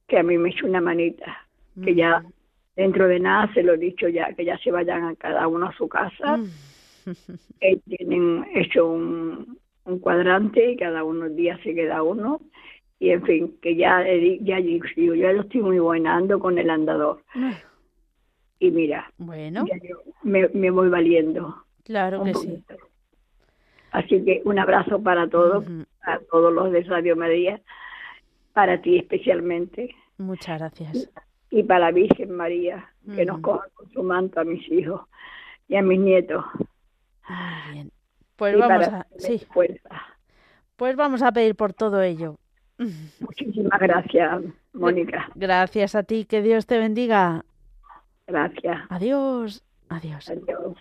[0.08, 1.46] que a mí me echó una manita,
[1.84, 2.24] que ya
[2.76, 5.68] dentro de nada se lo he dicho ya, que ya se vayan a cada uno
[5.68, 6.40] a su casa.
[7.62, 12.42] Eh, tienen hecho un, un cuadrante y cada unos días se queda uno
[13.00, 14.04] y en fin, que ya,
[14.42, 17.22] ya, yo ya lo estoy muy buenando con el andador.
[18.60, 19.66] Y mira, bueno.
[20.24, 21.56] me, me voy valiendo.
[21.84, 22.64] Claro que sí.
[23.92, 25.66] Así que un abrazo para todos,
[26.02, 27.62] a todos los de Radio María,
[28.54, 29.94] para ti especialmente.
[30.18, 31.10] Muchas gracias.
[31.56, 35.02] Y, para la Virgen María, que nos coja con su manto a mis hijos
[35.70, 36.44] y a mis nietos.
[36.58, 37.92] Muy bien.
[38.36, 39.08] Pues vamos a...
[39.18, 39.42] Sí.
[40.76, 42.38] Pues vamos a pedir por todo ello.
[43.22, 44.42] Muchísimas gracias,
[44.74, 45.30] Mónica.
[45.36, 47.46] Gracias a ti, que Dios te bendiga.
[48.28, 48.82] Gracias.
[48.90, 50.30] Adiós, adiós.
[50.30, 50.78] Adiós.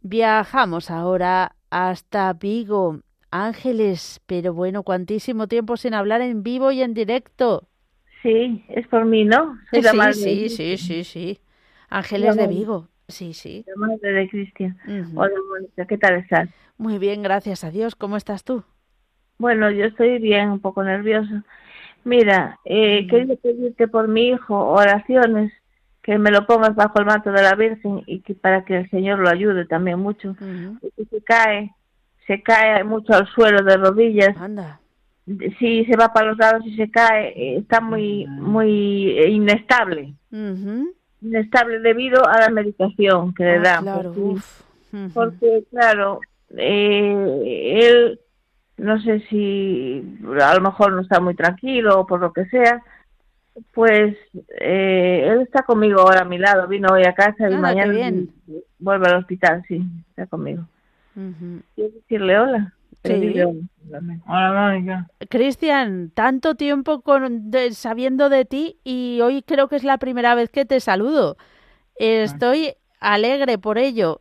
[0.00, 3.00] Viajamos ahora hasta Vigo.
[3.30, 7.68] Ángeles, pero bueno, cuantísimo tiempo sin hablar en vivo y en directo.
[8.22, 9.58] Sí, es por mí, ¿no?
[9.72, 11.40] sí, sí, sí, sí, sí.
[11.88, 12.88] Ángeles de Vigo.
[13.08, 13.64] Sí, sí.
[13.66, 14.78] La madre de Cristian.
[15.14, 16.48] Hola, Mónica, ¿qué tal estás?
[16.76, 17.96] Muy bien, gracias a Dios.
[17.96, 18.62] ¿Cómo estás tú?
[19.38, 21.44] Bueno, yo estoy bien, un poco nerviosa.
[22.04, 25.52] Mira, eh, quería pedirte por mi hijo oraciones,
[26.02, 28.90] que me lo pongas bajo el manto de la Virgen y que para que el
[28.90, 30.36] Señor lo ayude también mucho.
[30.96, 31.74] Y se cae,
[32.26, 34.36] se cae mucho al suelo de rodillas.
[34.36, 34.79] Anda.
[35.58, 40.14] Si se va para los lados y se cae, eh, está muy, muy inestable.
[41.20, 43.82] Inestable debido a la medicación que le ah, dan.
[43.84, 44.14] Claro,
[45.14, 46.20] porque, claro,
[46.56, 48.20] eh, él
[48.80, 52.82] no sé si a lo mejor no está muy tranquilo o por lo que sea,
[53.72, 54.16] pues
[54.58, 57.92] eh, él está conmigo ahora a mi lado, vino hoy a casa y mañana
[58.78, 60.64] vuelve al hospital, sí, está conmigo.
[61.74, 62.72] ¿Quieres decirle hola?
[63.04, 63.34] Sí.
[64.26, 65.08] Hola, Mónica.
[65.30, 70.50] Cristian, tanto tiempo con, sabiendo de ti y hoy creo que es la primera vez
[70.50, 71.36] que te saludo.
[71.96, 74.20] Estoy alegre por ello.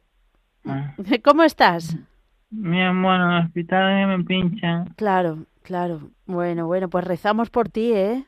[0.65, 0.95] Ah.
[1.23, 1.97] ¿Cómo estás?
[2.49, 4.93] Bien, bueno, en el hospital me pinchan.
[4.95, 6.09] Claro, claro.
[6.25, 8.25] Bueno, bueno, pues rezamos por ti, ¿eh?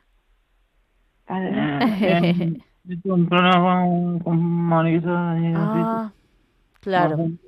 [1.28, 2.54] eh
[3.04, 5.34] un problema con, con Marisa.
[5.56, 6.12] Ah,
[6.80, 7.16] claro.
[7.16, 7.38] Un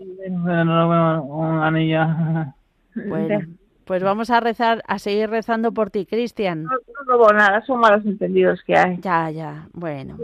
[1.62, 2.00] anillo.
[2.94, 3.40] Bueno,
[3.84, 6.64] pues vamos a rezar, a seguir rezando por ti, Cristian.
[6.64, 6.70] No,
[7.06, 8.98] no veo nada, son malos entendidos que hay.
[9.00, 10.16] Ya, ya, bueno.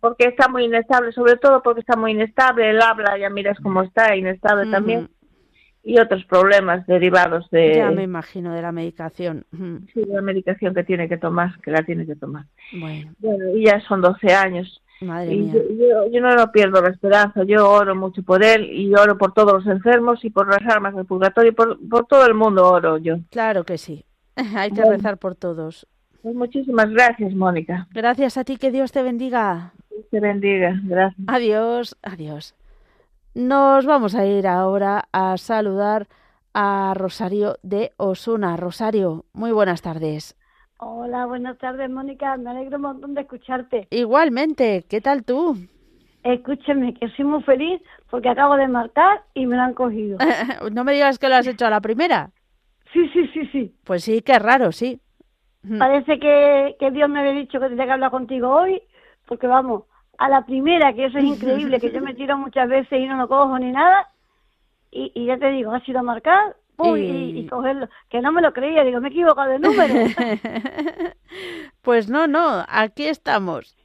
[0.00, 3.82] Porque está muy inestable, sobre todo porque está muy inestable, él habla, ya miras cómo
[3.82, 5.08] está, inestable también
[5.86, 7.76] y otros problemas derivados de...
[7.76, 9.46] Ya me imagino, de la medicación.
[9.94, 12.46] Sí, de la medicación que tiene que tomar, que la tiene que tomar.
[12.72, 13.12] Bueno.
[13.20, 14.82] bueno y ya son 12 años.
[15.00, 19.18] Madre y Yo, yo, no pierdo la esperanza, yo oro mucho por él y oro
[19.18, 22.66] por todos los enfermos y por las almas del purgatorio, por, por todo el mundo
[22.66, 23.16] oro yo.
[23.30, 24.04] Claro que sí,
[24.56, 25.86] hay que rezar por todos.
[26.22, 27.86] Pues muchísimas gracias, Mónica.
[27.92, 29.72] Gracias a ti, que Dios te bendiga.
[30.10, 31.24] Te bendiga, gracias.
[31.28, 32.54] Adiós, adiós.
[33.34, 36.08] Nos vamos a ir ahora a saludar
[36.54, 38.56] a Rosario de Osuna.
[38.56, 40.36] Rosario, muy buenas tardes.
[40.78, 42.36] Hola, buenas tardes, Mónica.
[42.36, 43.88] Me alegro un montón de escucharte.
[43.90, 45.56] Igualmente, ¿qué tal tú?
[46.22, 50.18] Escúcheme, que soy muy feliz porque acabo de marcar y me lo han cogido.
[50.72, 52.30] no me digas que lo has hecho a la primera.
[52.92, 53.74] Sí, sí, sí, sí.
[53.84, 55.00] Pues sí, qué raro, sí.
[55.78, 58.80] Parece que, que Dios me había dicho que tenía que hablar contigo hoy,
[59.26, 59.84] porque vamos,
[60.18, 63.16] a la primera, que eso es increíble, que yo me tiro muchas veces y no
[63.16, 64.08] lo cojo ni nada,
[64.90, 67.46] y, ya te digo, ha sido marcar y...
[67.46, 69.94] cogerlo, que no me lo creía, digo, me he equivocado de número.
[71.82, 73.76] pues no, no, aquí estamos.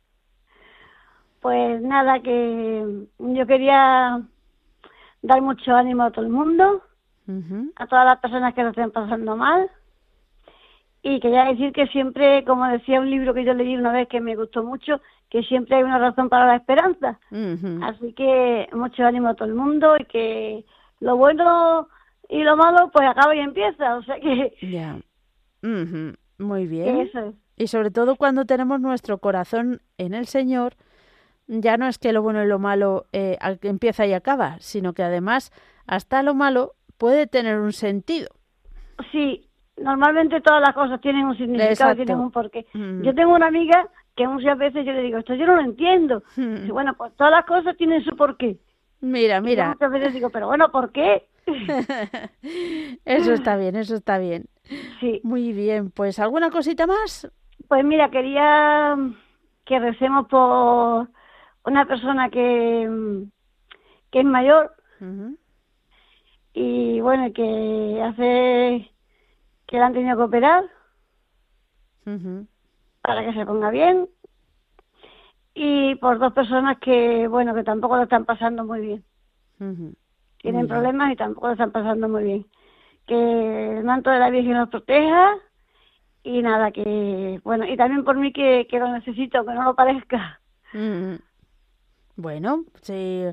[1.39, 4.21] Pues nada, que yo quería
[5.21, 6.83] dar mucho ánimo a todo el mundo,
[7.75, 9.69] a todas las personas que lo estén pasando mal.
[11.03, 14.21] Y quería decir que siempre, como decía un libro que yo leí una vez que
[14.21, 17.19] me gustó mucho, que siempre hay una razón para la esperanza.
[17.81, 20.65] Así que mucho ánimo a todo el mundo y que
[20.99, 21.87] lo bueno
[22.31, 23.97] y lo malo pues acaba y empieza.
[23.97, 24.53] O sea que...
[24.61, 24.97] Ya.
[26.39, 27.11] Muy bien.
[27.57, 30.73] Y sobre todo cuando tenemos nuestro corazón en el Señor,
[31.47, 35.03] ya no es que lo bueno y lo malo eh, empieza y acaba, sino que
[35.03, 35.51] además
[35.85, 38.29] hasta lo malo puede tener un sentido.
[39.11, 42.65] Sí, normalmente todas las cosas tienen un significado, tienen un porqué.
[42.73, 46.23] Yo tengo una amiga que muchas veces yo le digo, esto yo no lo entiendo.
[46.37, 48.57] Y bueno, pues todas las cosas tienen su porqué.
[49.01, 49.69] Mira, mira.
[49.69, 51.27] muchas veces digo, pero bueno, ¿por qué?
[53.05, 54.45] eso está bien, eso está bien.
[54.99, 55.21] Sí.
[55.23, 57.31] Muy bien, pues ¿alguna cosita más?
[57.67, 58.95] Pues mira, quería
[59.65, 61.09] que recemos por
[61.65, 62.89] una persona que,
[64.11, 64.75] que es mayor
[66.53, 68.91] y bueno, que hace
[69.67, 70.65] que la han tenido que operar
[73.01, 74.09] para que se ponga bien
[75.53, 79.05] y por dos personas que bueno que tampoco lo están pasando muy bien
[80.41, 82.45] tienen problemas y tampoco lo están pasando muy bien
[83.07, 85.35] que el manto de la Virgen los proteja
[86.23, 89.75] y nada que bueno y también por mí que, que lo necesito que no lo
[89.75, 90.39] parezca
[92.15, 93.25] bueno sí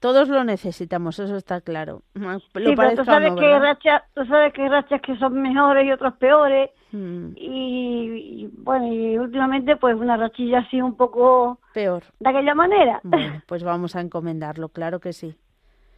[0.00, 2.02] todos lo necesitamos, eso está claro.
[2.14, 5.40] Lo sí, pero tú sabes, que hay rachas, tú sabes que hay rachas que son
[5.40, 6.70] mejores y otros peores.
[6.92, 7.30] Mm.
[7.34, 11.60] Y, bueno, y últimamente pues una rachilla así un poco...
[11.72, 12.04] Peor.
[12.20, 13.00] De aquella manera.
[13.02, 15.34] Bueno, pues vamos a encomendarlo, claro que sí.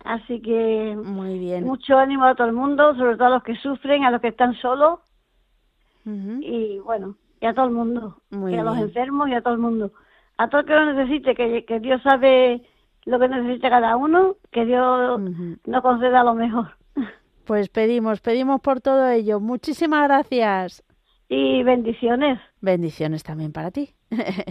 [0.05, 0.97] Así que...
[0.97, 1.65] Muy bien.
[1.65, 4.29] Mucho ánimo a todo el mundo, sobre todo a los que sufren, a los que
[4.29, 5.01] están solos.
[6.05, 8.23] Y bueno, y a todo el mundo.
[8.31, 9.93] y a los enfermos y a todo el mundo.
[10.39, 12.63] A todo el que lo necesite, que, que Dios sabe
[13.05, 15.21] lo que necesita cada uno, que Dios
[15.67, 16.69] nos conceda lo mejor.
[17.45, 19.41] Pues pedimos, pedimos por todo ello.
[19.41, 20.85] Muchísimas gracias.
[21.31, 22.39] Y bendiciones.
[22.61, 23.95] Bendiciones también para ti.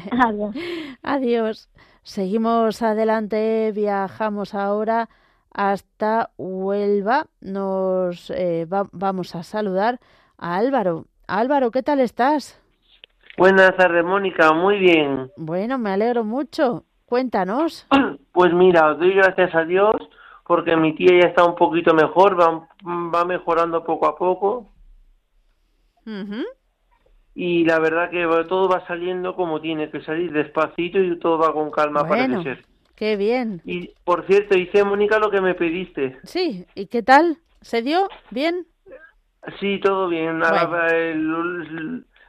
[0.09, 0.55] Adiós.
[1.03, 1.69] Adiós.
[2.01, 5.09] Seguimos adelante, viajamos ahora
[5.57, 7.25] hasta Huelva.
[7.41, 9.99] Nos eh, vamos a saludar
[10.37, 11.05] a Álvaro.
[11.27, 12.61] Álvaro, ¿qué tal estás?
[13.37, 14.53] Buenas tardes, Mónica.
[14.53, 15.31] Muy bien.
[15.35, 16.85] Bueno, me alegro mucho.
[17.05, 17.85] Cuéntanos.
[18.37, 19.95] Pues mira, os doy gracias a Dios
[20.45, 24.69] porque mi tía ya está un poquito mejor, va, va mejorando poco a poco.
[27.33, 31.51] Y la verdad que todo va saliendo como tiene que salir, despacito y todo va
[31.51, 32.65] con calma, bueno, parece ser.
[32.97, 33.61] Qué bien.
[33.63, 36.17] Y por cierto, hice, Mónica, lo que me pediste.
[36.23, 37.37] Sí, ¿y qué tal?
[37.61, 38.09] ¿Se dio?
[38.31, 38.65] ¿Bien?
[39.59, 40.39] Sí, todo bien.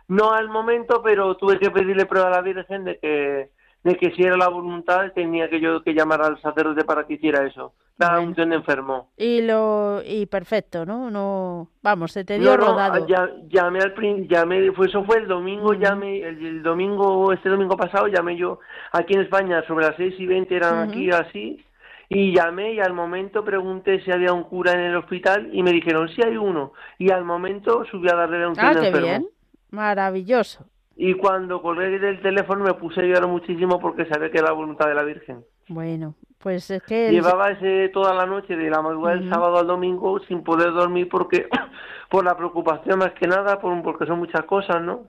[0.08, 3.50] no al momento, pero tuve que pedirle prueba a la Virgen de que
[3.84, 7.14] de que si era la voluntad tenía que yo que llamar al sacerdote para que
[7.14, 7.74] hiciera eso.
[7.96, 9.10] La unción de enfermo.
[9.16, 11.10] Y lo y perfecto, ¿no?
[11.10, 13.04] No, vamos, se te dio rodado.
[13.08, 13.94] Ya, llamé al
[14.28, 18.60] llamé, fue eso fue el domingo, llamé el, domingo este domingo pasado llamé yo
[18.92, 21.64] aquí en España sobre las seis y veinte eran aquí así
[22.08, 25.72] y llamé y al momento pregunté si había un cura en el hospital y me
[25.72, 28.86] dijeron sí hay uno y al momento subí a darle la unción ah, de qué
[28.86, 29.08] enfermo.
[29.08, 29.28] Bien.
[29.70, 30.66] Maravilloso.
[31.00, 34.54] Y cuando colgué del teléfono me puse a llorar muchísimo porque sabía que era la
[34.54, 35.44] voluntad de la Virgen.
[35.68, 37.12] Bueno, pues es que...
[37.12, 41.08] Llevaba ese toda la noche, de la madrugada del sábado al domingo, sin poder dormir
[41.08, 41.46] porque
[42.10, 45.04] por la preocupación más que nada, por, porque son muchas cosas, ¿no?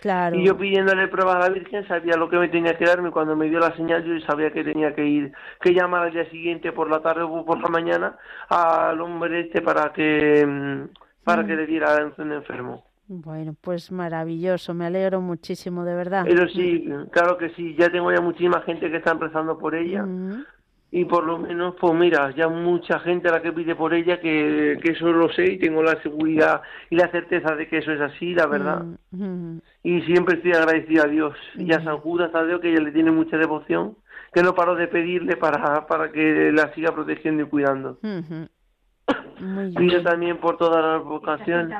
[0.00, 0.34] claro.
[0.34, 3.12] Y yo pidiéndole pruebas a la Virgen sabía lo que me tenía que darme.
[3.12, 6.28] Cuando me dio la señal yo sabía que tenía que ir, que llamar al día
[6.30, 8.16] siguiente por la tarde o por la mañana
[8.48, 12.82] al hombre este para que, mm, para que le diera un enfermo.
[13.14, 16.24] Bueno, pues maravilloso, me alegro muchísimo, de verdad.
[16.26, 20.06] Pero sí, claro que sí, ya tengo ya muchísima gente que está empezando por ella.
[20.90, 24.18] Y por lo menos, pues mira, ya mucha gente a la que pide por ella
[24.18, 27.92] que, que eso lo sé y tengo la seguridad y la certeza de que eso
[27.92, 28.84] es así, la verdad.
[29.82, 32.92] Y siempre estoy agradecido a Dios y a San Judas a Dios que ella le
[32.92, 33.96] tiene mucha devoción,
[34.32, 37.98] que no paro de pedirle para, para que la siga protegiendo y cuidando.
[39.76, 41.76] Pido también por todas las vocaciones.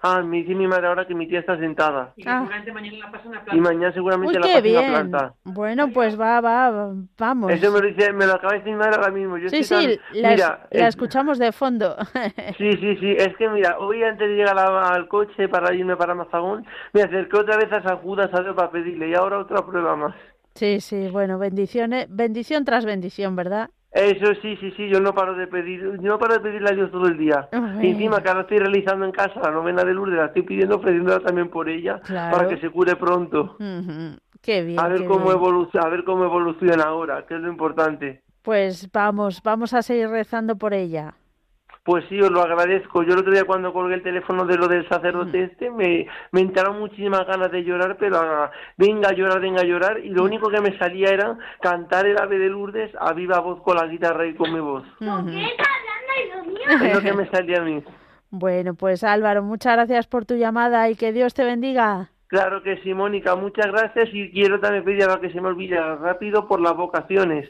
[0.00, 2.12] Ah, me dice mi madre ahora que mi tía está sentada.
[2.16, 2.48] Y, ah.
[2.72, 3.56] mañana la pasa planta.
[3.56, 5.34] y mañana seguramente la pasa una planta.
[5.44, 7.52] Bueno, pues va, va, vamos.
[7.52, 9.38] Eso me lo, dice, me lo acaba de decir mi madre ahora mismo.
[9.38, 11.96] Yo sí, sí, la, mira, la escuchamos de fondo.
[12.58, 13.16] sí, sí, sí.
[13.18, 17.36] Es que mira, hoy antes de llegar al coche para irme para Mazagón, me acerqué
[17.36, 20.14] otra vez a San Judas a Dios para pedirle y ahora otra prueba más.
[20.54, 23.70] Sí, sí, bueno, bendiciones, bendición tras bendición, ¿verdad?
[23.92, 26.74] Eso sí, sí, sí, yo no paro de pedir, yo no paro de pedirle a
[26.74, 27.48] Dios todo el día.
[27.80, 30.76] Y encima que ahora estoy realizando en casa la novena de Lourdes, la estoy pidiendo,
[30.76, 33.58] ofreciéndola también por ella, para que se cure pronto.
[34.40, 34.80] Qué bien.
[34.80, 38.22] A ver cómo evoluciona, a ver cómo evoluciona ahora, que es lo importante.
[38.40, 41.14] Pues vamos, vamos a seguir rezando por ella.
[41.84, 43.02] Pues sí, os lo agradezco.
[43.02, 45.44] Yo el otro día cuando colgué el teléfono de lo del sacerdote mm.
[45.44, 49.66] este, me, me entraron muchísimas ganas de llorar, pero ah, venga a llorar, venga a
[49.66, 50.26] llorar, y lo mm.
[50.26, 53.86] único que me salía era cantar el ave de Lourdes a viva voz con la
[53.86, 54.84] guitarra y con mi voz.
[54.98, 57.82] qué hablando, Es lo que me salía a mí.
[58.30, 62.10] Bueno, pues Álvaro, muchas gracias por tu llamada y que Dios te bendiga.
[62.28, 65.76] Claro que sí, Mónica, muchas gracias y quiero también pedir a que se me olvide
[65.96, 67.46] rápido por las vocaciones.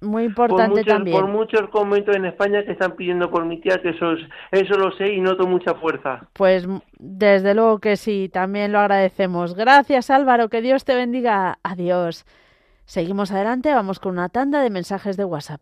[0.00, 1.18] Muy importante por también.
[1.18, 4.12] Por muchos conventos en España que están pidiendo por mi tía, que eso,
[4.50, 6.28] eso lo sé y noto mucha fuerza.
[6.34, 6.66] Pues
[6.98, 9.54] desde luego que sí, también lo agradecemos.
[9.54, 11.58] Gracias Álvaro, que Dios te bendiga.
[11.62, 12.26] Adiós.
[12.84, 15.60] Seguimos adelante, vamos con una tanda de mensajes de WhatsApp.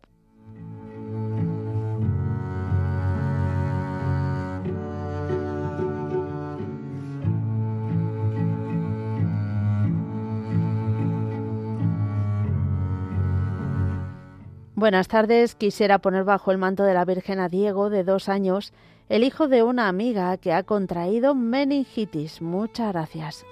[14.77, 15.55] Buenas tardes.
[15.55, 18.73] Quisiera poner bajo el manto de la Virgen a Diego, de dos años,
[19.09, 22.43] el hijo de una amiga que ha contraído meningitis.
[22.43, 23.47] Muchas gracias.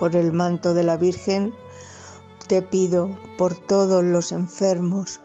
[0.00, 1.52] Por el manto de la Virgen,
[2.48, 5.20] te pido por todos los enfermos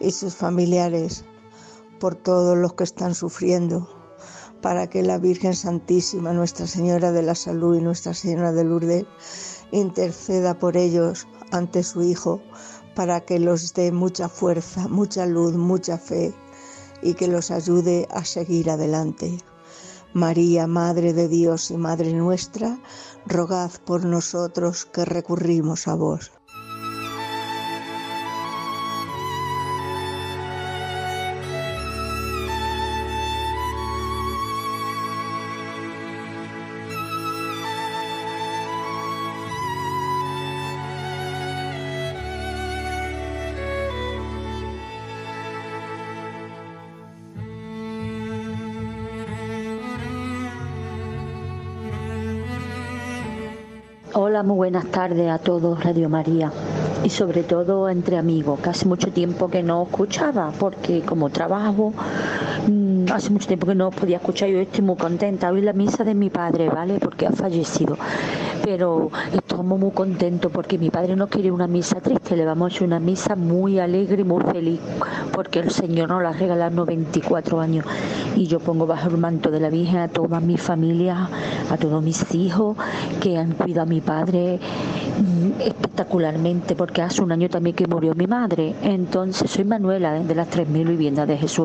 [0.00, 1.26] y sus familiares,
[2.00, 3.86] por todos los que están sufriendo,
[4.62, 9.04] para que la Virgen Santísima, Nuestra Señora de la Salud y Nuestra Señora de Lourdes,
[9.72, 12.40] interceda por ellos ante su Hijo,
[12.94, 16.32] para que los dé mucha fuerza, mucha luz, mucha fe
[17.02, 19.36] y que los ayude a seguir adelante.
[20.14, 22.78] María, Madre de Dios y Madre nuestra,
[23.26, 26.32] rogad por nosotros que recurrimos a vos.
[54.34, 56.50] Hola, muy buenas tardes a todos, Radio María.
[57.04, 61.92] Y sobre todo entre amigos, que hace mucho tiempo que no escuchaba, porque como trabajo,
[62.68, 65.50] mm, hace mucho tiempo que no podía escuchar, yo estoy muy contenta.
[65.50, 66.98] Hoy la misa de mi padre, ¿vale?
[67.00, 67.96] Porque ha fallecido
[68.64, 72.74] pero estamos muy contentos porque mi padre no quiere una misa triste, le vamos a
[72.74, 74.80] hacer una misa muy alegre y muy feliz
[75.34, 77.84] porque el Señor nos la ha regalado 94 años
[78.34, 81.28] y yo pongo bajo el manto de la Virgen a toda mi familia,
[81.70, 82.76] a todos mis hijos
[83.20, 84.58] que han cuidado a mi padre
[85.60, 88.74] espectacularmente porque hace un año también que murió mi madre.
[88.82, 91.64] Entonces soy Manuela de las 3.000 viviendas de Jesús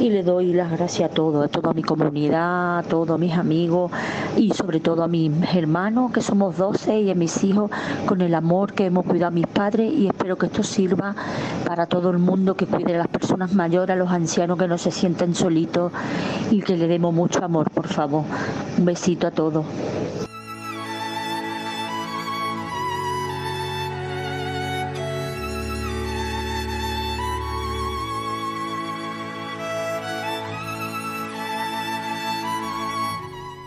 [0.00, 3.92] y le doy las gracias a todos, a toda mi comunidad, a todos mis amigos
[4.36, 7.70] y sobre todo a mis hermanos que somos 12 y a mis hijos
[8.06, 11.14] con el amor que hemos cuidado a mis padres y espero que esto sirva
[11.64, 14.78] para todo el mundo que cuide a las personas mayores, a los ancianos que no
[14.78, 15.92] se sienten solitos
[16.50, 18.24] y que le demos mucho amor, por favor.
[18.78, 19.64] Un besito a todos.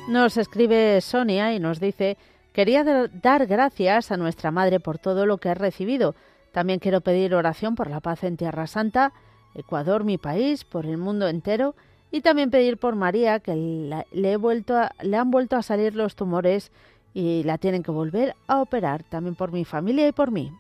[0.08, 2.18] Nos escribe Sonia y nos dice,
[2.54, 6.16] quería dar gracias a nuestra Madre por todo lo que ha recibido.
[6.54, 9.12] También quiero pedir oración por la paz en Tierra Santa,
[9.54, 11.76] Ecuador, mi país, por el mundo entero
[12.10, 16.16] y también pedir por María, que le, he vuelto le han vuelto a salir los
[16.16, 16.72] tumores
[17.14, 20.54] y la tienen que volver a operar, también por mi familia y por mí.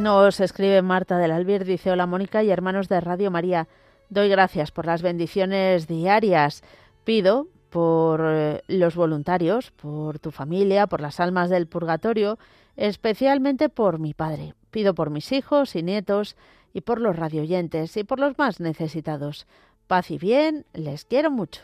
[0.00, 3.68] Nos escribe Marta del Albir, dice hola Mónica y hermanos de Radio María.
[4.08, 6.62] Doy gracias por las bendiciones diarias.
[7.04, 12.38] Pido por eh, los voluntarios, por tu familia, por las almas del purgatorio,
[12.76, 14.54] especialmente por mi padre.
[14.70, 16.34] Pido por mis hijos y nietos
[16.72, 19.46] y por los radioyentes y por los más necesitados.
[19.86, 21.60] Paz y bien, les quiero mucho.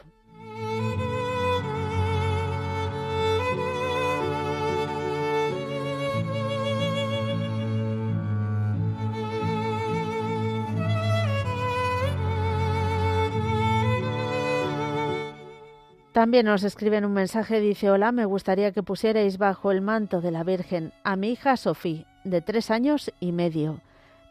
[16.17, 20.31] También nos escriben un mensaje, dice, hola, me gustaría que pusierais bajo el manto de
[20.31, 23.83] la Virgen a mi hija Sofía, de tres años y medio.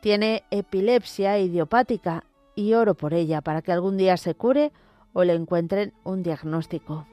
[0.01, 2.23] Tiene epilepsia idiopática
[2.55, 4.71] y oro por ella para que algún día se cure
[5.13, 7.05] o le encuentren un diagnóstico.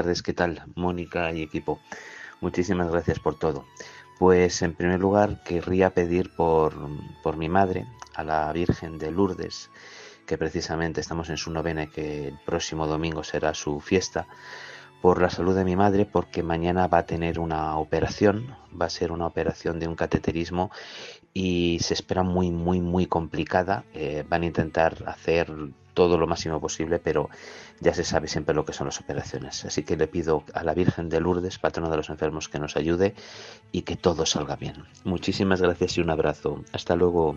[0.00, 0.62] Tardes, ¿qué tal?
[0.76, 1.78] Mónica y equipo.
[2.40, 3.66] Muchísimas gracias por todo.
[4.18, 6.72] Pues en primer lugar querría pedir por,
[7.22, 7.84] por mi madre,
[8.14, 9.70] a la Virgen de Lourdes,
[10.24, 14.26] que precisamente estamos en su novena y que el próximo domingo será su fiesta,
[15.02, 18.90] por la salud de mi madre, porque mañana va a tener una operación, va a
[18.90, 20.70] ser una operación de un cateterismo
[21.34, 23.84] y se espera muy, muy, muy complicada.
[23.92, 25.52] Eh, van a intentar hacer
[25.94, 27.30] todo lo máximo posible, pero
[27.80, 29.64] ya se sabe siempre lo que son las operaciones.
[29.64, 32.76] Así que le pido a la Virgen de Lourdes, patrona de los enfermos, que nos
[32.76, 33.14] ayude
[33.72, 34.84] y que todo salga bien.
[35.04, 36.64] Muchísimas gracias y un abrazo.
[36.72, 37.36] Hasta luego.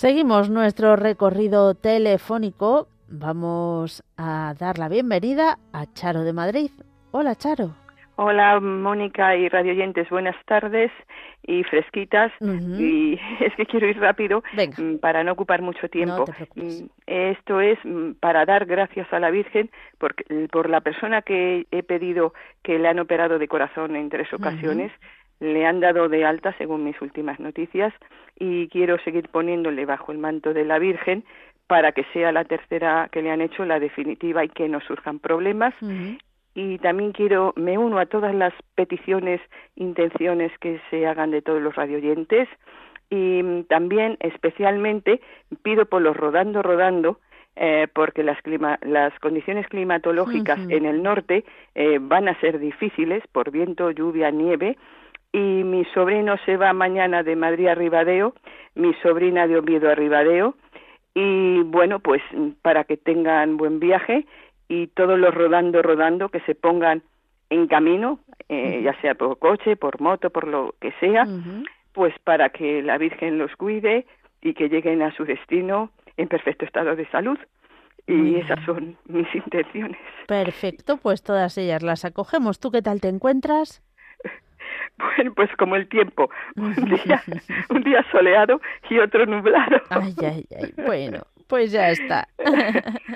[0.00, 2.88] Seguimos nuestro recorrido telefónico.
[3.10, 6.70] Vamos a dar la bienvenida a Charo de Madrid.
[7.10, 7.74] Hola, Charo.
[8.16, 10.08] Hola, Mónica y radioyentes.
[10.08, 10.90] Buenas tardes
[11.42, 12.32] y fresquitas.
[12.40, 14.42] Y es que quiero ir rápido
[14.78, 16.24] mm, para no ocupar mucho tiempo.
[16.54, 20.14] Mm, esto es mm, para dar gracias a la Virgen por,
[20.50, 22.32] por la persona que he pedido
[22.62, 24.92] que le han operado de corazón en tres ocasiones
[25.40, 27.92] le han dado de alta según mis últimas noticias
[28.38, 31.24] y quiero seguir poniéndole bajo el manto de la Virgen
[31.66, 35.18] para que sea la tercera que le han hecho la definitiva y que no surjan
[35.18, 35.74] problemas.
[36.54, 39.40] Y también quiero, me uno a todas las peticiones,
[39.76, 42.48] intenciones que se hagan de todos los radioyentes
[43.08, 45.20] y también especialmente
[45.62, 47.20] pido por los rodando, rodando,
[47.56, 53.22] eh, porque las, clima, las condiciones climatológicas en el norte eh, van a ser difíciles
[53.32, 54.76] por viento, lluvia, nieve
[55.32, 58.34] y mi sobrino se va mañana de Madrid a Ribadeo,
[58.74, 60.54] mi sobrina de Oviedo a Ribadeo
[61.14, 62.22] y bueno, pues
[62.62, 64.26] para que tengan buen viaje
[64.68, 67.02] y todos los rodando, rodando, que se pongan
[67.50, 71.26] en camino, eh, ya sea por coche, por moto, por lo que sea,
[71.92, 74.06] pues para que la Virgen los cuide
[74.40, 77.38] y que lleguen a su destino en perfecto estado de salud.
[78.06, 80.00] Y esas son mis intenciones.
[80.26, 82.58] Perfecto, pues todas ellas las acogemos.
[82.58, 83.82] ¿Tú qué tal te encuentras?
[85.16, 87.22] Bueno, pues como el tiempo, un día,
[87.70, 89.80] un día soleado y otro nublado.
[89.90, 92.28] Ay, ay, ay, bueno, pues ya está.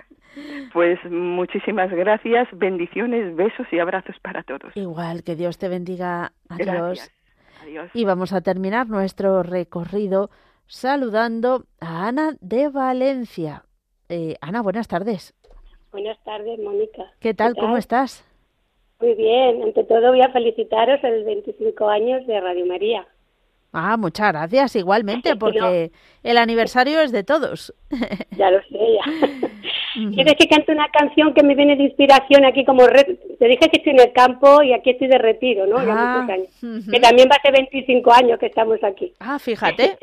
[0.72, 4.77] Pues muchísimas gracias, bendiciones, besos y abrazos para todos.
[4.77, 6.33] Igual, que Dios te bendiga.
[6.49, 7.12] Adiós.
[7.62, 7.91] Adiós.
[7.95, 10.31] Y vamos a terminar nuestro recorrido
[10.66, 13.64] saludando a Ana de Valencia.
[14.09, 15.35] Eh, Ana, buenas tardes.
[15.93, 17.05] Buenas tardes, Mónica.
[17.20, 17.55] ¿Qué tal?
[17.55, 18.25] ¿Cómo estás?
[19.01, 23.07] Muy bien, ante todo voy a felicitaros el 25 años de Radio María.
[23.77, 25.91] Ah, muchas gracias, igualmente, porque
[26.23, 27.75] el aniversario es de todos.
[28.37, 29.49] Ya lo sé, ya.
[30.13, 32.85] ¿Quieres que cante una canción que me viene de inspiración aquí como...
[32.85, 35.77] Te dije que estoy en el campo y aquí estoy de retiro, ¿no?
[35.79, 36.27] Ah,
[36.91, 39.13] que también va a ser 25 años que estamos aquí.
[39.21, 39.97] Ah, fíjate.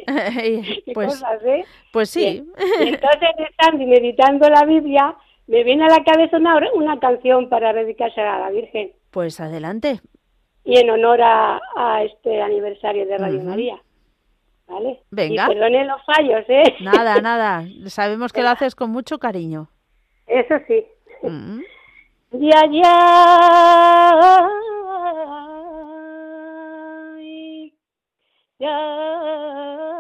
[0.94, 1.66] pues, ¿eh?
[1.92, 2.42] pues sí.
[2.80, 5.14] entonces, estando meditando la Biblia,
[5.48, 8.92] me viene a la cabeza una, una canción para dedicarse a la Virgen.
[9.12, 10.00] Pues adelante.
[10.64, 11.60] Y en honor a,
[12.04, 13.82] este aniversario de Radio María.
[14.68, 15.02] ¿Vale?
[15.10, 15.46] Venga.
[15.46, 16.76] Y perdone los fallos, ¿eh?
[16.82, 17.66] Nada, nada.
[17.88, 19.70] Sabemos que lo haces con mucho cariño.
[20.28, 20.86] Eso sí.
[22.32, 24.50] Ya, ya.
[28.60, 29.91] Ya.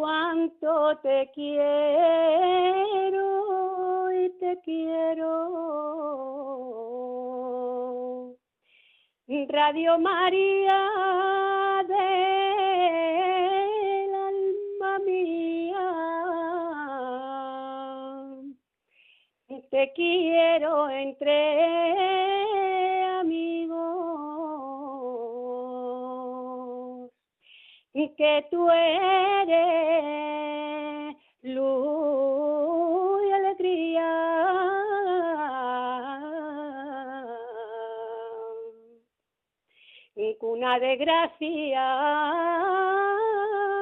[0.00, 3.20] Cuánto te quiero
[4.12, 5.28] y te quiero.
[9.48, 10.82] Radio María
[11.86, 15.92] del alma mía,
[19.70, 22.39] te quiero entre
[28.08, 29.50] que tú eres
[31.42, 34.06] luz y alegría.
[40.38, 41.86] Cuna de gracia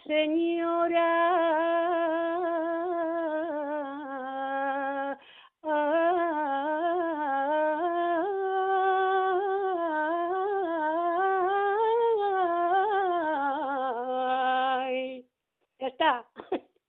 [0.05, 1.49] Señora.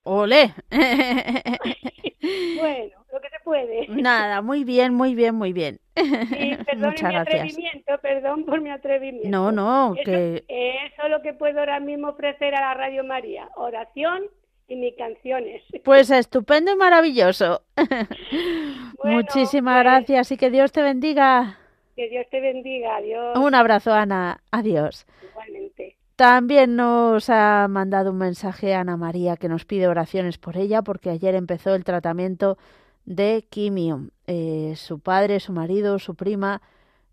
[0.03, 0.55] ¡Ole!
[2.59, 3.87] bueno, lo que se puede.
[3.89, 5.79] Nada, muy bien, muy bien, muy bien.
[6.05, 9.29] Sí, perdón mi atrevimiento, perdón por mi atrevimiento.
[9.29, 10.45] No, no, eso, que...
[10.49, 14.25] Eso es lo que puedo ahora mismo ofrecer a la Radio María, oración
[14.69, 15.63] y mis canciones.
[15.85, 17.63] Pues estupendo y maravilloso.
[19.05, 21.59] Muchísimas pues gracias y que Dios te bendiga.
[21.97, 23.37] Que Dios te bendiga, adiós.
[23.37, 25.07] Un abrazo, Ana, adiós.
[25.31, 25.97] Igualmente.
[26.21, 31.09] También nos ha mandado un mensaje Ana María que nos pide oraciones por ella porque
[31.09, 32.59] ayer empezó el tratamiento
[33.05, 34.11] de quimio.
[34.27, 36.63] Eh, su padre, su marido, su prima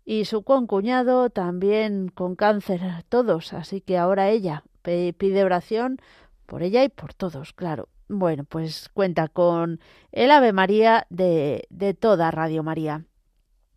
[0.04, 3.52] y su concuñado también con cáncer, todos.
[3.52, 5.98] Así que ahora ella pide oración
[6.46, 7.88] por ella y por todos, claro.
[8.08, 9.80] Bueno, pues cuenta con
[10.12, 13.04] el Ave María de, de toda Radio María.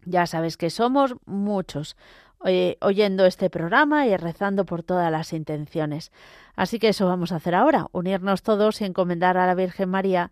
[0.06, 1.98] Ya sabes que somos muchos
[2.80, 6.12] oyendo este programa y rezando por todas las intenciones.
[6.56, 10.32] Así que eso vamos a hacer ahora, unirnos todos y encomendar a la Virgen María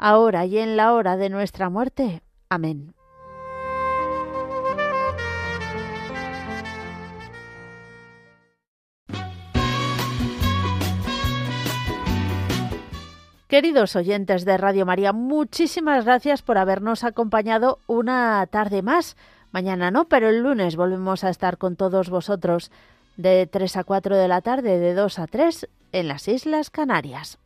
[0.00, 2.22] ahora y en la hora de nuestra muerte.
[2.48, 2.94] Amén.
[13.46, 19.16] Queridos oyentes de Radio María, muchísimas gracias por habernos acompañado una tarde más.
[19.50, 22.70] Mañana no, pero el lunes volvemos a estar con todos vosotros
[23.16, 27.40] de 3 a 4 de la tarde, de 2 a 3 en las Islas Canarias.